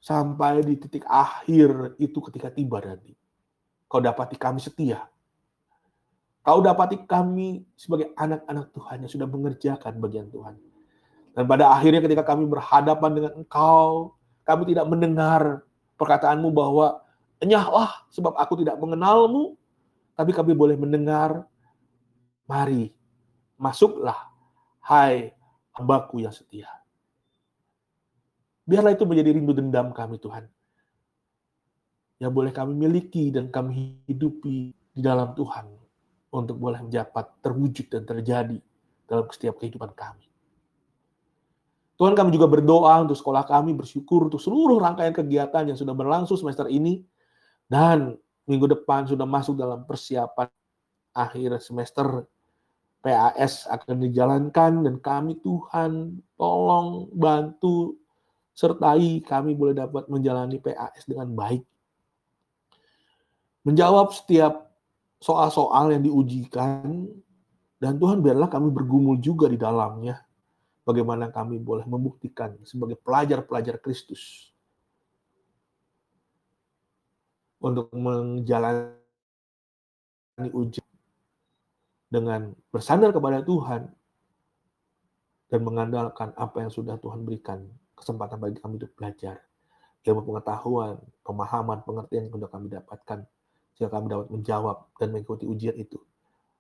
Sampai 0.03 0.59
di 0.59 0.75
titik 0.75 1.07
akhir 1.07 1.95
itu 1.95 2.19
ketika 2.27 2.51
tiba 2.51 2.83
nanti. 2.83 3.15
Kau 3.87 4.03
dapati 4.03 4.35
kami 4.35 4.59
setia. 4.59 5.07
Kau 6.43 6.59
dapati 6.59 6.99
kami 7.07 7.63
sebagai 7.79 8.11
anak-anak 8.19 8.75
Tuhan 8.75 9.07
yang 9.07 9.11
sudah 9.11 9.27
mengerjakan 9.31 9.95
bagian 10.03 10.27
Tuhan. 10.27 10.59
Dan 11.31 11.47
pada 11.47 11.71
akhirnya 11.71 12.03
ketika 12.03 12.27
kami 12.27 12.43
berhadapan 12.43 13.11
dengan 13.15 13.31
Engkau, 13.39 14.19
kami 14.43 14.75
tidak 14.75 14.91
mendengar 14.91 15.63
perkataanmu 15.95 16.51
bahwa 16.51 17.02
enyahlah 17.43 18.07
sebab 18.07 18.39
aku 18.39 18.63
tidak 18.63 18.79
mengenalmu, 18.79 19.59
tapi 20.15 20.31
kami 20.31 20.55
boleh 20.55 20.79
mendengar, 20.79 21.43
mari 22.47 22.95
masuklah, 23.59 24.31
hai 24.87 25.35
hambaku 25.75 26.23
yang 26.23 26.31
setia. 26.31 26.71
Biarlah 28.63 28.95
itu 28.95 29.03
menjadi 29.03 29.35
rindu 29.35 29.51
dendam 29.51 29.91
kami 29.91 30.15
Tuhan. 30.23 30.47
Yang 32.23 32.31
boleh 32.31 32.51
kami 32.55 32.73
miliki 32.79 33.27
dan 33.27 33.51
kami 33.51 33.99
hidupi 34.07 34.71
di 34.71 35.01
dalam 35.03 35.35
Tuhan 35.35 35.67
untuk 36.31 36.55
boleh 36.55 36.79
menjapat 36.79 37.43
terwujud 37.43 37.91
dan 37.91 38.07
terjadi 38.07 38.57
dalam 39.03 39.27
setiap 39.27 39.59
kehidupan 39.59 39.91
kami. 39.91 40.25
Tuhan 41.93 42.17
kami 42.17 42.33
juga 42.33 42.49
berdoa 42.49 43.05
untuk 43.05 43.19
sekolah 43.19 43.45
kami, 43.45 43.77
bersyukur 43.77 44.25
untuk 44.25 44.41
seluruh 44.41 44.81
rangkaian 44.81 45.13
kegiatan 45.13 45.69
yang 45.69 45.77
sudah 45.77 45.93
berlangsung 45.93 46.39
semester 46.39 46.65
ini, 46.65 47.05
dan 47.71 48.19
minggu 48.47 48.67
depan 48.67 49.07
sudah 49.07 49.27
masuk 49.27 49.55
dalam 49.55 49.83
persiapan 49.87 50.49
akhir 51.15 51.61
semester. 51.63 52.27
PAS 53.03 53.67
akan 53.67 53.99
dijalankan 54.07 54.87
dan 54.87 54.95
kami 55.03 55.35
Tuhan 55.43 56.23
tolong 56.39 57.11
bantu 57.11 57.99
sertai 58.55 59.19
kami 59.19 59.59
boleh 59.59 59.75
dapat 59.75 60.07
menjalani 60.07 60.55
PAS 60.63 61.03
dengan 61.03 61.27
baik. 61.35 61.67
Menjawab 63.67 64.15
setiap 64.15 64.71
soal-soal 65.19 65.91
yang 65.91 66.03
diujikan 66.07 67.11
dan 67.75 67.99
Tuhan 67.99 68.23
biarlah 68.23 68.47
kami 68.47 68.71
bergumul 68.71 69.19
juga 69.19 69.51
di 69.51 69.59
dalamnya. 69.59 70.23
Bagaimana 70.87 71.27
kami 71.27 71.59
boleh 71.59 71.83
membuktikan 71.83 72.55
sebagai 72.63 72.95
pelajar-pelajar 73.03 73.83
Kristus 73.83 74.52
untuk 77.63 77.87
menjalani 77.95 78.91
ujian 80.51 80.91
dengan 82.11 82.51
bersandar 82.69 83.15
kepada 83.15 83.39
Tuhan 83.41 83.87
dan 85.47 85.59
mengandalkan 85.63 86.35
apa 86.35 86.67
yang 86.67 86.71
sudah 86.73 86.99
Tuhan 86.99 87.23
berikan 87.23 87.63
kesempatan 87.95 88.37
bagi 88.37 88.59
kami 88.59 88.83
untuk 88.83 88.91
belajar 88.99 89.39
ilmu 90.03 90.21
pengetahuan, 90.27 90.99
pemahaman, 91.23 91.79
pengertian 91.87 92.27
yang 92.27 92.35
sudah 92.35 92.51
kami 92.51 92.67
dapatkan 92.67 93.23
sehingga 93.73 93.89
kami 93.89 94.05
dapat 94.11 94.27
menjawab 94.29 94.77
dan 94.99 95.07
mengikuti 95.15 95.47
ujian 95.47 95.73
itu. 95.79 95.97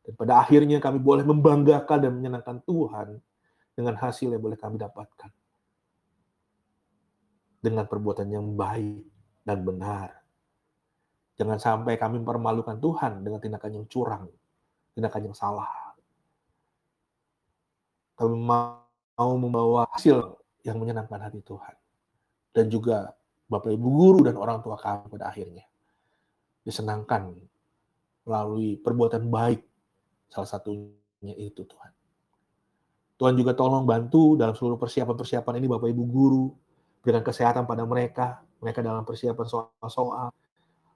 Dan 0.07 0.15
pada 0.15 0.39
akhirnya 0.39 0.79
kami 0.79 1.03
boleh 1.03 1.27
membanggakan 1.27 1.99
dan 1.99 2.11
menyenangkan 2.15 2.63
Tuhan 2.63 3.19
dengan 3.75 3.95
hasil 3.99 4.31
yang 4.31 4.39
boleh 4.39 4.55
kami 4.55 4.79
dapatkan. 4.79 5.29
Dengan 7.59 7.87
perbuatan 7.87 8.27
yang 8.31 8.55
baik 8.55 9.03
dan 9.43 9.59
benar. 9.63 10.22
Jangan 11.33 11.57
sampai 11.57 11.97
kami 11.97 12.21
mempermalukan 12.21 12.77
Tuhan 12.77 13.25
dengan 13.25 13.41
tindakan 13.41 13.71
yang 13.81 13.85
curang, 13.89 14.29
tindakan 14.93 15.21
yang 15.31 15.35
salah. 15.35 15.69
Kami 18.13 18.37
mau 18.37 19.33
membawa 19.37 19.89
hasil 19.89 20.37
yang 20.61 20.77
menyenangkan 20.77 21.17
hati 21.17 21.41
Tuhan. 21.41 21.75
Dan 22.53 22.69
juga 22.69 23.17
Bapak 23.49 23.73
Ibu 23.73 23.87
Guru 23.89 24.19
dan 24.29 24.37
orang 24.37 24.61
tua 24.61 24.77
kami 24.77 25.09
pada 25.09 25.33
akhirnya. 25.33 25.65
Disenangkan 26.61 27.33
melalui 28.23 28.77
perbuatan 28.77 29.27
baik 29.27 29.65
salah 30.29 30.49
satunya 30.49 31.33
itu 31.35 31.65
Tuhan. 31.65 31.91
Tuhan 33.17 33.33
juga 33.33 33.57
tolong 33.57 33.85
bantu 33.85 34.37
dalam 34.37 34.53
seluruh 34.53 34.77
persiapan-persiapan 34.77 35.53
ini 35.61 35.67
Bapak 35.69 35.89
Ibu 35.89 36.03
guru, 36.05 36.45
berikan 37.01 37.25
kesehatan 37.25 37.65
pada 37.65 37.85
mereka, 37.85 38.41
mereka 38.61 38.85
dalam 38.85 39.01
persiapan 39.05 39.45
soal-soal, 39.45 40.29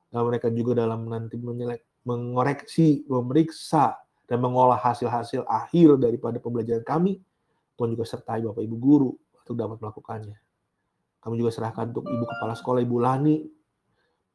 dan 0.08 0.24
mereka 0.24 0.48
juga 0.48 0.84
dalam 0.84 1.08
nanti 1.08 1.36
menyelek, 1.36 1.84
mengoreksi, 2.08 3.04
memeriksa, 3.12 4.00
dan 4.28 4.44
mengolah 4.44 4.80
hasil-hasil 4.80 5.48
akhir 5.48 6.00
daripada 6.00 6.40
pembelajaran 6.40 6.84
kami. 6.84 7.20
Tuhan 7.76 7.94
juga 7.94 8.06
sertai 8.08 8.44
Bapak 8.44 8.64
Ibu 8.64 8.76
guru 8.80 9.12
untuk 9.14 9.56
dapat 9.56 9.78
melakukannya. 9.80 10.38
Kami 11.24 11.36
juga 11.40 11.52
serahkan 11.52 11.92
untuk 11.92 12.08
Ibu 12.08 12.26
Kepala 12.26 12.54
Sekolah 12.56 12.80
Ibu 12.84 12.98
Lani, 13.00 13.38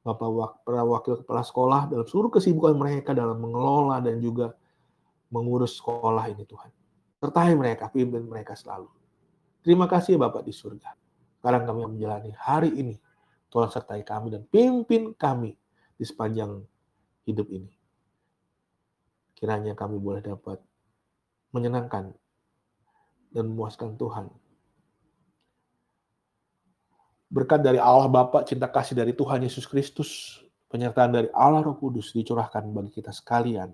Bapak 0.03 0.29
Wakil 0.67 1.15
Kepala 1.25 1.43
Sekolah 1.47 1.81
dalam 1.89 2.07
seluruh 2.07 2.31
kesibukan 2.33 2.75
mereka 2.77 3.15
dalam 3.17 3.41
mengelola 3.41 4.03
dan 4.03 4.21
juga 4.21 4.53
mengurus 5.33 5.81
sekolah 5.81 6.29
ini 6.29 6.45
Tuhan. 6.45 6.71
Sertai 7.23 7.55
mereka, 7.57 7.89
pimpin 7.89 8.27
mereka 8.29 8.53
selalu. 8.53 8.91
Terima 9.63 9.87
kasih 9.89 10.19
Bapak 10.19 10.43
di 10.43 10.53
surga. 10.53 10.93
Sekarang 11.39 11.65
kami 11.65 11.81
menjalani 11.97 12.35
hari 12.35 12.71
ini. 12.77 12.99
Tuhan 13.53 13.69
sertai 13.69 14.03
kami 14.03 14.33
dan 14.33 14.43
pimpin 14.49 15.13
kami 15.15 15.53
di 16.03 16.07
sepanjang 16.11 16.59
hidup 17.31 17.47
ini. 17.55 17.71
Kiranya 19.39 19.79
kami 19.79 20.03
boleh 20.03 20.19
dapat 20.19 20.59
menyenangkan 21.55 22.11
dan 23.31 23.45
memuaskan 23.47 23.95
Tuhan. 23.95 24.27
Berkat 27.31 27.63
dari 27.63 27.79
Allah 27.79 28.11
Bapa, 28.11 28.43
cinta 28.43 28.67
kasih 28.67 28.99
dari 28.99 29.15
Tuhan 29.15 29.47
Yesus 29.47 29.63
Kristus, 29.71 30.43
penyertaan 30.67 31.15
dari 31.15 31.31
Allah 31.31 31.63
Roh 31.63 31.79
Kudus 31.79 32.11
dicurahkan 32.11 32.67
bagi 32.75 32.99
kita 32.99 33.15
sekalian 33.15 33.71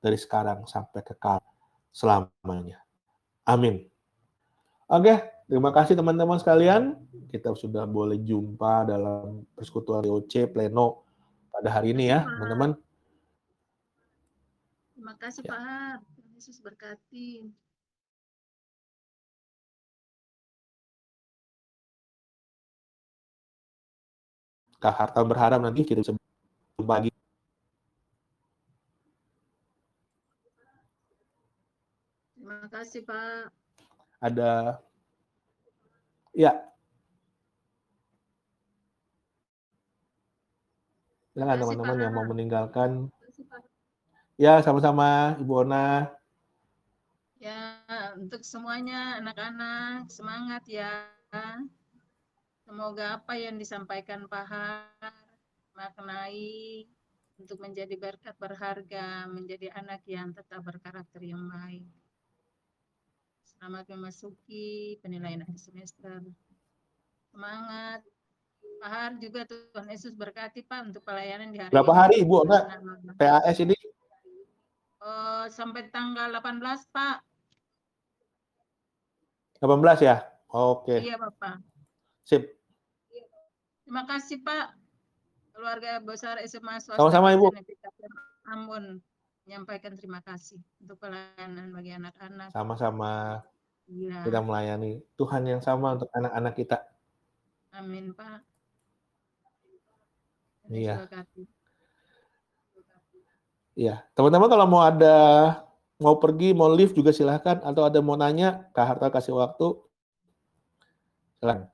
dari 0.00 0.16
sekarang 0.16 0.64
sampai 0.64 1.04
kekal 1.04 1.44
selamanya. 1.92 2.80
Amin. 3.44 3.84
Oke, 4.90 5.22
terima 5.44 5.70
kasih 5.76 5.94
teman-teman 5.94 6.40
sekalian. 6.40 6.96
Kita 7.30 7.52
sudah 7.54 7.86
boleh 7.86 8.18
jumpa 8.24 8.88
dalam 8.90 9.44
persekutuan 9.54 10.02
DOC 10.02 10.50
pleno 10.50 11.09
pada 11.50 11.68
hari 11.68 11.92
ini 11.92 12.08
ya, 12.10 12.22
teman-teman. 12.24 12.78
Terima 14.94 15.14
kasih 15.18 15.42
ya. 15.44 15.50
Pak. 15.50 15.96
Yesus 16.40 16.56
berkati. 16.64 17.52
Kak 24.80 24.96
Harta 24.96 25.20
berharap 25.20 25.60
nanti 25.60 25.84
kita 25.84 26.00
bisa 26.00 26.16
berbagi 26.80 27.12
Terima 32.40 32.66
kasih, 32.72 33.04
Pak. 33.04 33.52
Ada 34.24 34.80
ya. 36.32 36.56
Silakan 41.30 41.56
teman-teman 41.62 41.98
yang 42.02 42.14
mau 42.14 42.26
meninggalkan. 42.26 42.90
Ya, 44.34 44.58
sama-sama 44.64 45.38
Ibu 45.38 45.68
Ona. 45.68 46.10
Ya, 47.38 47.80
untuk 48.18 48.42
semuanya 48.42 49.22
anak-anak 49.22 50.10
semangat 50.10 50.66
ya. 50.66 51.06
Semoga 52.66 53.22
apa 53.22 53.38
yang 53.38 53.56
disampaikan 53.62 54.26
Pak 54.26 54.46
Har 54.50 55.14
maknai 55.78 56.84
untuk 57.40 57.62
menjadi 57.62 57.94
berkat 57.96 58.36
berharga, 58.36 59.24
menjadi 59.30 59.72
anak 59.72 60.04
yang 60.04 60.34
tetap 60.34 60.60
berkarakter 60.60 61.24
yang 61.24 61.40
baik. 61.46 61.86
Selamat 63.46 63.86
memasuki 63.88 64.98
penilaian 65.00 65.46
akhir 65.46 65.60
semester. 65.62 66.20
Semangat. 67.30 68.04
Pak 68.80 68.88
Har 68.88 69.12
juga 69.20 69.44
Tuhan 69.44 69.92
Yesus 69.92 70.16
berkati 70.16 70.64
Pak 70.64 70.88
untuk 70.88 71.04
pelayanan 71.04 71.52
di 71.52 71.60
hari 71.60 71.68
Berapa 71.68 71.92
ini. 71.92 72.00
hari 72.00 72.14
Ibu 72.24 72.34
Ona 72.48 72.60
PAS 73.20 73.56
ini? 73.60 73.76
Uh, 75.04 75.44
sampai 75.52 75.92
tanggal 75.92 76.32
18 76.32 76.64
Pak. 76.88 77.16
18 79.60 80.00
ya? 80.00 80.24
Oke. 80.48 80.96
Iya 80.96 81.20
Bapak. 81.20 81.60
Sip. 82.24 82.56
Terima 83.84 84.08
kasih 84.08 84.40
Pak. 84.40 84.72
Keluarga 85.52 86.00
besar 86.00 86.40
SMA 86.48 86.80
Swasta. 86.80 86.96
Sama-sama 86.96 87.36
Ibu. 87.36 87.52
Ambon 88.48 89.04
menyampaikan 89.44 89.92
terima 89.92 90.24
kasih 90.24 90.56
untuk 90.80 90.96
pelayanan 91.04 91.68
bagi 91.68 91.92
anak-anak. 91.92 92.48
Sama-sama. 92.56 93.44
Ya. 93.90 94.24
Kita 94.24 94.40
melayani 94.40 95.04
Tuhan 95.20 95.44
yang 95.44 95.60
sama 95.60 96.00
untuk 96.00 96.08
anak-anak 96.16 96.54
kita. 96.56 96.78
Amin, 97.76 98.16
Pak. 98.16 98.49
Iya. 100.70 101.02
Iya, 103.74 103.94
teman-teman 104.14 104.46
kalau 104.46 104.66
mau 104.70 104.82
ada 104.86 105.16
mau 105.98 106.16
pergi, 106.22 106.54
mau 106.54 106.70
live 106.70 106.94
juga 106.94 107.10
silahkan 107.10 107.58
atau 107.60 107.82
ada 107.82 107.98
mau 107.98 108.14
nanya, 108.14 108.70
Kak 108.70 108.86
Harta 108.86 109.10
kasih 109.10 109.34
waktu. 109.34 109.74
Silakan. 111.42 111.66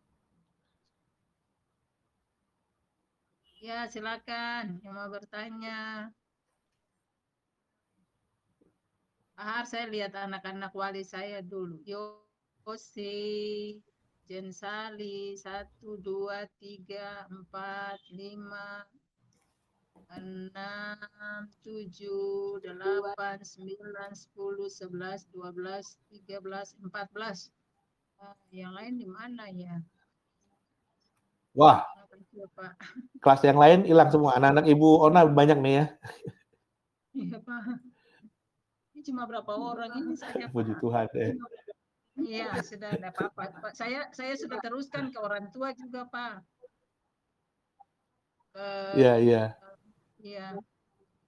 Ya, 3.61 3.85
silakan 3.91 4.79
yang 4.81 4.95
mau 4.95 5.11
bertanya. 5.11 6.09
Ahar 9.37 9.69
saya 9.69 9.85
lihat 9.91 10.17
anak-anak 10.17 10.73
wali 10.73 11.03
saya 11.05 11.43
dulu. 11.45 11.83
Yo, 11.85 12.25
Jose, 12.65 13.77
Jensali, 14.27 15.39
satu, 15.39 16.03
dua, 16.03 16.51
tiga, 16.59 17.31
empat, 17.31 18.03
lima, 18.11 18.83
enam, 20.19 21.47
tujuh, 21.63 22.59
delapan, 22.59 23.39
sembilan, 23.39 24.11
sepuluh, 24.19 24.67
sebelas, 24.67 25.31
dua 25.31 25.55
belas, 25.55 26.03
tiga 26.11 26.43
belas, 26.43 26.75
empat 26.83 27.07
belas. 27.15 27.55
Ah, 28.19 28.35
Yang 28.51 28.73
lain 28.75 28.95
di 28.99 29.07
mana 29.07 29.45
ya? 29.55 29.79
Wah, 31.55 31.87
kelas 33.23 33.43
yang 33.47 33.63
lain 33.63 33.87
hilang 33.87 34.11
semua. 34.11 34.35
Anak-anak 34.43 34.67
Ibu 34.67 35.07
Ona 35.07 35.23
banyak 35.31 35.59
nih 35.63 35.75
ya. 35.79 35.87
Iya, 37.15 37.39
Pak. 37.47 37.63
Ini 38.91 39.01
cuma 39.07 39.23
berapa 39.31 39.55
orang 39.55 40.03
ini 40.03 40.19
saja, 40.19 40.51
Puji. 40.51 40.75
Tuhan 40.83 41.07
deh. 41.15 41.31
Iya, 42.17 42.65
sudah 42.65 42.97
ada 42.97 43.13
apa-apa. 43.13 43.61
Pak, 43.61 43.73
saya 43.77 44.09
saya 44.17 44.33
sudah 44.41 44.57
teruskan 44.65 45.13
ke 45.13 45.21
orang 45.21 45.53
tua 45.53 45.77
juga, 45.77 46.09
Pak. 46.09 46.41
Ke 48.57 48.67
Iya, 48.97 49.21
iya. 49.21 49.45
Iya. 50.17 50.57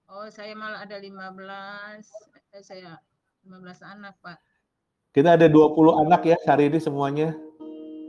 Oh, 0.09 0.25
saya 0.33 0.57
malah 0.57 0.81
ada 0.81 0.97
15. 0.97 2.09
Eh, 2.57 2.65
saya 2.65 2.97
15 3.45 3.85
anak, 3.85 4.17
Pak. 4.25 4.41
Kita 5.13 5.37
ada 5.37 5.45
20 5.45 6.01
anak 6.01 6.25
ya 6.25 6.37
hari 6.49 6.73
ini 6.73 6.81
semuanya. 6.81 7.37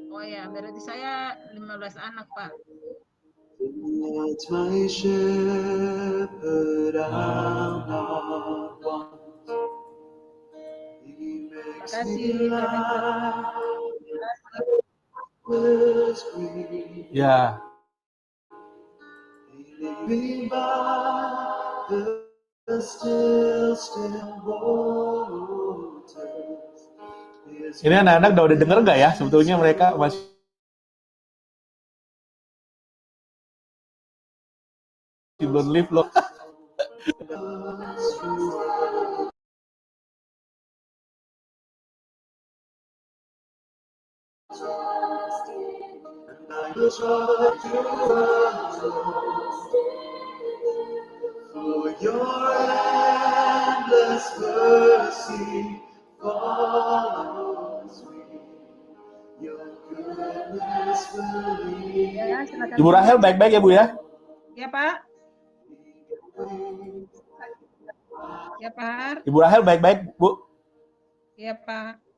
Oh 0.08 0.24
ya, 0.24 0.48
berarti 0.48 0.80
saya 0.80 1.36
15 1.52 2.00
anak, 2.00 2.32
Pak. 2.32 2.56
It's 3.60 4.48
my 4.48 4.88
shepherd, 4.88 6.96
I'll 6.96 7.84
not 7.84 8.80
want. 8.80 9.19
Waters. 11.60 11.92
His 27.70 27.86
ini 27.86 27.94
anak-anak 27.94 28.34
udah 28.34 28.58
denger 28.58 28.78
nggak 28.82 28.98
ya? 28.98 29.10
Sebetulnya 29.14 29.54
mereka 29.58 29.94
masih 29.98 30.20
belum 35.40 35.72
live 35.72 35.90
loh. 35.90 36.06
And 44.50 46.42
I 46.50 46.74
will 46.74 46.90
try 46.90 47.54
to 47.54 47.70
run 47.70 48.58
for 51.54 51.94
your 52.02 52.26
endless 53.78 54.26
mercy 54.42 55.78
follows 56.18 58.02
me. 58.10 58.42
Your 59.38 59.70
goodness 59.86 61.02
will 61.14 61.54
lead 61.70 62.18
silakan. 62.50 62.74
Ibu 62.74 62.90
Rahel 62.90 63.22
baik-baik 63.22 63.54
ya 63.54 63.62
Bu 63.62 63.70
ya? 63.70 63.94
Ya, 64.58 64.66
Pak. 64.66 65.06
Ya, 68.58 68.70
Pak. 68.74 69.22
Ibu 69.30 69.38
Rahel 69.38 69.62
baik-baik 69.62 70.10
Bu. 70.18 70.42
Ya, 71.38 71.54
Pak. 71.54 72.09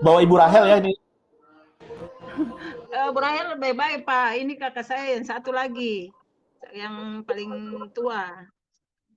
Bawa 0.00 0.18
Ibu 0.20 0.34
Rahel 0.36 0.64
ya 0.68 0.76
ini. 0.80 0.92
Eh, 2.96 3.08
Bu 3.12 3.18
Rahel 3.20 3.56
baik-baik, 3.56 4.04
Pak. 4.04 4.40
Ini 4.40 4.52
kakak 4.56 4.84
saya 4.84 5.16
yang 5.16 5.24
satu 5.24 5.52
lagi. 5.52 6.12
Yang 6.72 7.24
paling 7.24 7.52
tua. 7.96 8.28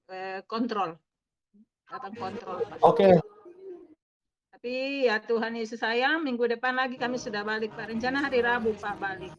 Eh, 0.10 0.40
kontrol. 0.48 0.96
Datang 1.88 2.16
kontrol, 2.16 2.64
Pak. 2.64 2.78
Oke, 2.84 3.20
Tapi 4.60 5.08
ya 5.08 5.24
Tuhan 5.24 5.56
Yesus 5.56 5.80
sayang, 5.80 6.20
minggu 6.20 6.44
depan 6.44 6.76
lagi 6.76 7.00
kami 7.00 7.16
sudah 7.16 7.48
balik, 7.48 7.72
Pak. 7.80 7.96
Rencana 7.96 8.28
hari 8.28 8.44
Rabu, 8.44 8.76
Pak, 8.76 9.00
balik. 9.00 9.32